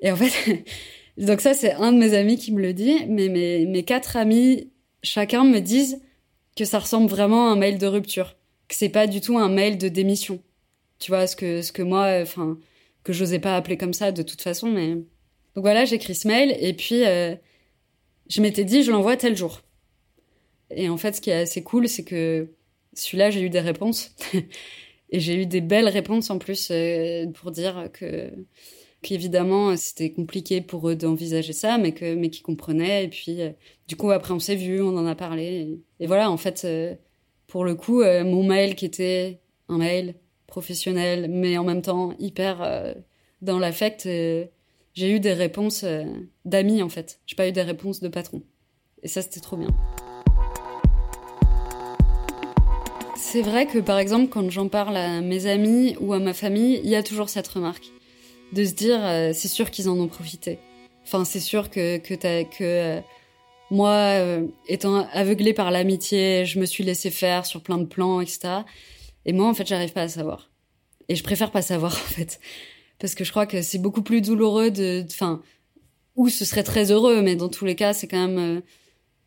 Et 0.00 0.10
en 0.10 0.16
fait, 0.16 0.64
donc 1.18 1.40
ça, 1.40 1.52
c'est 1.52 1.72
un 1.72 1.92
de 1.92 1.98
mes 1.98 2.14
amis 2.14 2.38
qui 2.38 2.52
me 2.52 2.62
le 2.62 2.72
dit, 2.72 3.04
mais 3.08 3.28
mes, 3.28 3.66
mes 3.66 3.82
quatre 3.82 4.16
amis, 4.16 4.70
chacun 5.02 5.44
me 5.44 5.58
disent 5.58 6.00
que 6.56 6.64
ça 6.64 6.78
ressemble 6.78 7.10
vraiment 7.10 7.48
à 7.48 7.52
un 7.52 7.56
mail 7.56 7.78
de 7.78 7.86
rupture, 7.86 8.36
que 8.68 8.74
c'est 8.74 8.88
pas 8.88 9.06
du 9.06 9.20
tout 9.20 9.38
un 9.38 9.48
mail 9.48 9.78
de 9.78 9.88
démission. 9.88 10.42
Tu 10.98 11.10
vois, 11.10 11.26
ce 11.26 11.36
que, 11.36 11.62
ce 11.62 11.72
que 11.72 11.82
moi, 11.82 12.20
enfin, 12.22 12.58
que 13.04 13.12
j'osais 13.12 13.38
pas 13.38 13.56
appeler 13.56 13.76
comme 13.76 13.94
ça 13.94 14.12
de 14.12 14.22
toute 14.22 14.42
façon, 14.42 14.70
mais. 14.70 14.94
Donc 15.54 15.64
voilà, 15.64 15.84
j'écris 15.84 16.14
ce 16.14 16.28
mail, 16.28 16.56
et 16.60 16.72
puis, 16.72 17.04
euh, 17.04 17.34
je 18.28 18.40
m'étais 18.40 18.64
dit, 18.64 18.82
je 18.82 18.90
l'envoie 18.90 19.16
tel 19.16 19.36
jour. 19.36 19.60
Et 20.70 20.88
en 20.88 20.96
fait, 20.96 21.16
ce 21.16 21.20
qui 21.20 21.30
est 21.30 21.34
assez 21.34 21.62
cool, 21.62 21.88
c'est 21.88 22.04
que 22.04 22.48
celui-là, 22.94 23.30
j'ai 23.30 23.42
eu 23.42 23.50
des 23.50 23.60
réponses. 23.60 24.14
et 25.12 25.20
j'ai 25.20 25.40
eu 25.40 25.46
des 25.46 25.60
belles 25.60 25.88
réponses 25.88 26.30
en 26.30 26.38
plus 26.38 26.68
euh, 26.70 27.26
pour 27.26 27.50
dire 27.52 27.88
que 27.92 28.30
qu'évidemment 29.02 29.76
c'était 29.76 30.10
compliqué 30.12 30.60
pour 30.60 30.88
eux 30.88 30.96
d'envisager 30.96 31.52
ça 31.52 31.76
mais 31.78 31.92
que 31.92 32.14
mais 32.14 32.30
qu'ils 32.30 32.42
comprenaient 32.42 33.04
et 33.04 33.08
puis 33.08 33.42
euh, 33.42 33.50
du 33.88 33.96
coup 33.96 34.10
après 34.10 34.32
on 34.32 34.38
s'est 34.38 34.56
vu 34.56 34.80
on 34.80 34.96
en 34.96 35.06
a 35.06 35.14
parlé 35.14 35.80
et, 36.00 36.06
voilà 36.06 36.30
en 36.30 36.36
fait 36.36 36.62
euh, 36.64 36.94
pour 37.52 37.66
le 37.66 37.74
coup 37.74 38.02
mon 38.02 38.42
mail 38.42 38.74
qui 38.74 38.86
était 38.86 39.38
un 39.68 39.76
mail 39.76 40.14
professionnel 40.46 41.28
mais 41.30 41.58
en 41.58 41.64
même 41.64 41.82
temps 41.82 42.14
hyper 42.18 42.94
dans 43.42 43.58
l'affect 43.58 44.08
j'ai 44.94 45.10
eu 45.10 45.20
des 45.20 45.34
réponses 45.34 45.84
d'amis 46.46 46.82
en 46.82 46.88
fait. 46.88 47.20
J'ai 47.26 47.36
pas 47.36 47.46
eu 47.46 47.52
des 47.52 47.62
réponses 47.62 48.00
de 48.00 48.08
patron 48.08 48.42
et 49.02 49.08
ça 49.08 49.20
c'était 49.20 49.40
trop 49.40 49.58
bien. 49.58 49.68
C'est 53.16 53.42
vrai 53.42 53.66
que 53.66 53.78
par 53.78 53.98
exemple, 53.98 54.28
quand 54.28 54.50
j'en 54.50 54.68
parle 54.68 54.96
à 54.96 55.20
mes 55.20 55.46
amis 55.46 55.96
ou 56.00 56.12
à 56.12 56.18
ma 56.18 56.34
famille, 56.34 56.80
il 56.84 56.90
y 56.90 56.94
a 56.94 57.02
toujours 57.02 57.28
cette 57.28 57.48
remarque 57.48 57.90
de 58.52 58.64
se 58.64 58.74
dire 58.74 58.98
euh, 59.02 59.32
c'est 59.34 59.48
sûr 59.48 59.70
qu'ils 59.70 59.88
en 59.88 59.98
ont 59.98 60.08
profité. 60.08 60.58
Enfin, 61.04 61.24
c'est 61.24 61.40
sûr 61.40 61.70
que 61.70 61.98
que, 61.98 62.14
euh, 62.62 63.00
moi, 63.72 63.90
euh, 63.90 64.46
étant 64.68 65.08
aveuglée 65.12 65.54
par 65.54 65.70
l'amitié, 65.70 66.44
je 66.44 66.60
me 66.60 66.66
suis 66.66 66.84
laissée 66.84 67.10
faire 67.10 67.46
sur 67.46 67.62
plein 67.62 67.78
de 67.78 67.86
plans, 67.86 68.20
etc. 68.20 68.60
Et 69.24 69.32
moi, 69.32 69.48
en 69.48 69.54
fait, 69.54 69.66
j'arrive 69.66 69.92
pas 69.92 70.02
à 70.02 70.08
savoir. 70.08 70.50
Et 71.08 71.16
je 71.16 71.24
préfère 71.24 71.50
pas 71.50 71.62
savoir, 71.62 71.92
en 72.08 72.12
fait, 72.12 72.38
parce 72.98 73.14
que 73.14 73.24
je 73.24 73.30
crois 73.30 73.46
que 73.46 73.62
c'est 73.62 73.78
beaucoup 73.78 74.02
plus 74.02 74.20
douloureux 74.20 74.70
de, 74.70 75.04
enfin, 75.10 75.42
ou 76.16 76.28
ce 76.28 76.44
serait 76.44 76.62
très 76.62 76.92
heureux, 76.92 77.22
mais 77.22 77.34
dans 77.34 77.48
tous 77.48 77.64
les 77.64 77.74
cas, 77.74 77.92
c'est 77.92 78.06
quand 78.06 78.28
même 78.28 78.62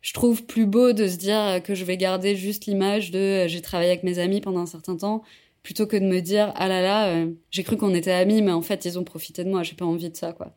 je 0.06 0.12
trouve 0.12 0.46
plus 0.46 0.66
beau 0.66 0.92
de 0.92 1.08
se 1.08 1.16
dire 1.16 1.60
que 1.64 1.74
je 1.74 1.84
vais 1.84 1.96
garder 1.96 2.36
juste 2.36 2.66
l'image 2.66 3.10
de 3.10 3.18
euh, 3.18 3.48
j'ai 3.48 3.60
travaillé 3.60 3.90
avec 3.90 4.04
mes 4.04 4.20
amis 4.20 4.40
pendant 4.40 4.60
un 4.60 4.66
certain 4.66 4.96
temps 4.96 5.24
plutôt 5.64 5.88
que 5.88 5.96
de 5.96 6.04
me 6.04 6.20
dire 6.20 6.52
ah 6.54 6.68
là 6.68 6.80
là, 6.80 7.08
euh, 7.08 7.32
j'ai 7.50 7.64
cru 7.64 7.76
qu'on 7.76 7.92
était 7.92 8.12
amis, 8.12 8.40
mais 8.40 8.52
en 8.52 8.62
fait 8.62 8.84
ils 8.84 9.00
ont 9.00 9.04
profité 9.04 9.42
de 9.42 9.50
moi, 9.50 9.64
j'ai 9.64 9.74
pas 9.74 9.84
envie 9.84 10.08
de 10.08 10.16
ça 10.16 10.32
quoi. 10.32 10.54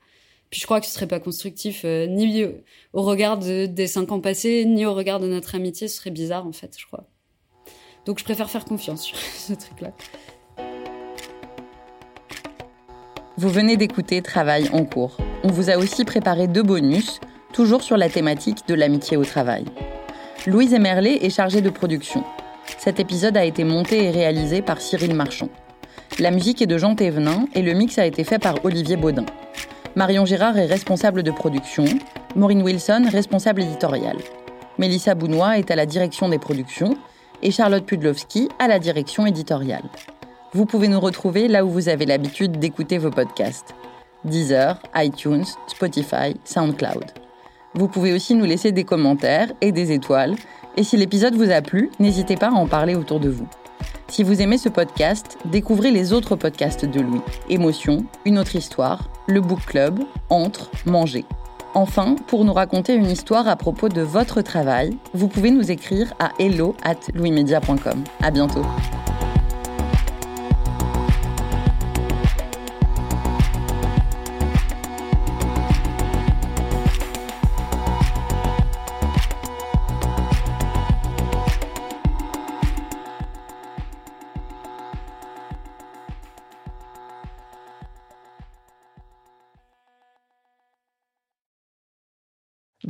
Puis 0.50 0.60
je 0.60 0.66
crois 0.66 0.80
que 0.80 0.88
ce 0.88 0.94
serait 0.94 1.08
pas 1.08 1.20
constructif 1.20 1.82
euh, 1.86 2.08
ni 2.08 2.44
au 2.94 3.04
regard 3.04 3.38
des 3.38 3.88
cinq 3.88 4.12
ans 4.12 4.20
passés, 4.20 4.66
ni 4.66 4.86
au 4.86 4.94
regard 4.94 5.20
de 5.20 5.28
notre 5.28 5.56
amitié, 5.56 5.88
ce 5.88 5.98
serait 5.98 6.10
bizarre 6.10 6.48
en 6.48 6.52
fait, 6.52 6.76
je 6.78 6.86
crois. 6.86 7.06
Donc 8.06 8.20
je 8.20 8.24
préfère 8.24 8.50
faire 8.50 8.66
confiance 8.66 9.04
sur 9.04 9.18
ce 9.38 9.54
truc-là. 9.54 9.92
Vous 13.38 13.50
venez 13.50 13.78
d'écouter 13.78 14.22
Travail 14.22 14.70
en 14.74 14.84
cours. 14.84 15.18
On 15.44 15.48
vous 15.48 15.70
a 15.70 15.78
aussi 15.78 16.04
préparé 16.04 16.48
deux 16.48 16.64
bonus, 16.64 17.22
toujours 17.54 17.84
sur 17.84 17.96
la 17.96 18.10
thématique 18.10 18.68
de 18.68 18.74
l'amitié 18.74 19.16
au 19.16 19.24
travail. 19.24 19.64
Louise 20.46 20.74
Emerlet 20.74 21.26
est 21.26 21.30
chargée 21.30 21.62
de 21.62 21.70
production. 21.70 22.24
Cet 22.78 23.00
épisode 23.00 23.38
a 23.38 23.46
été 23.46 23.64
monté 23.64 24.04
et 24.04 24.12
réalisé 24.12 24.62
par 24.62 24.82
Cyril 24.82 25.14
Marchand. 25.14 25.50
La 26.18 26.32
musique 26.32 26.62
est 26.62 26.68
de 26.68 26.78
Jean 26.78 26.96
Thévenin 26.96 27.48
et 27.54 27.62
le 27.62 27.74
mix 27.74 27.98
a 27.98 28.06
été 28.06 28.24
fait 28.24 28.40
par 28.40 28.66
Olivier 28.66 28.98
Baudin. 28.98 29.26
Marion 30.00 30.26
Girard 30.26 30.58
est 30.58 30.66
responsable 30.66 31.24
de 31.24 31.32
production, 31.32 31.84
Maureen 32.34 32.62
Wilson 32.62 33.10
responsable 33.12 33.64
éditoriale. 33.64 34.16
Mélissa 34.78 35.14
Bounois 35.14 35.58
est 35.58 35.72
à 35.72 35.76
la 35.76 35.86
direction 35.86 36.30
des 36.30 36.40
productions 36.40 36.96
et 37.44 37.52
Charlotte 37.52 37.86
Pudlowski 37.86 38.48
à 38.60 38.70
la 38.70 38.80
direction 38.80 39.26
éditoriale. 39.26 39.84
Vous 40.54 40.66
pouvez 40.66 40.88
nous 40.88 41.02
retrouver 41.02 41.50
là 41.50 41.66
où 41.66 41.70
vous 41.70 41.90
avez 41.90 42.06
l'habitude 42.06 42.60
d'écouter 42.60 42.98
vos 42.98 43.12
podcasts. 43.12 43.76
Deezer, 44.24 44.82
iTunes, 44.96 45.44
Spotify, 45.68 46.34
SoundCloud. 46.46 47.08
Vous 47.74 47.90
pouvez 47.90 48.14
aussi 48.14 48.36
nous 48.36 48.46
laisser 48.46 48.72
des 48.72 48.86
commentaires 48.86 49.52
et 49.60 49.74
des 49.74 49.92
étoiles. 49.92 50.38
Et 50.78 50.84
si 50.86 50.96
l'épisode 50.96 51.36
vous 51.36 51.52
a 51.52 51.62
plu, 51.62 51.92
n'hésitez 52.00 52.38
pas 52.38 52.48
à 52.48 52.54
en 52.54 52.68
parler 52.68 52.96
autour 52.96 53.20
de 53.20 53.28
vous. 53.28 53.50
Si 54.10 54.24
vous 54.24 54.42
aimez 54.42 54.58
ce 54.58 54.70
podcast, 54.70 55.38
découvrez 55.46 55.92
les 55.92 56.14
autres 56.14 56.36
podcasts 56.36 56.84
de 56.84 57.00
Louis. 57.00 57.22
Émotion, 57.48 58.06
Une 58.26 58.40
autre 58.40 58.56
histoire, 58.56 59.08
Le 59.28 59.40
Book 59.40 59.62
Club, 59.68 60.00
Entre, 60.30 60.72
Manger. 60.86 61.26
Enfin, 61.76 62.16
pour 62.28 62.44
nous 62.44 62.54
raconter 62.54 62.96
une 62.96 63.10
histoire 63.10 63.48
à 63.48 63.56
propos 63.56 63.88
de 63.88 64.02
votre 64.02 64.42
travail, 64.42 64.98
vous 65.14 65.28
pouvez 65.28 65.52
nous 65.52 65.70
écrire 65.70 66.12
à 66.18 66.32
hello 66.40 66.76
at 66.84 66.98
louismedia.com. 67.14 68.04
À 68.22 68.32
bientôt. 68.32 68.66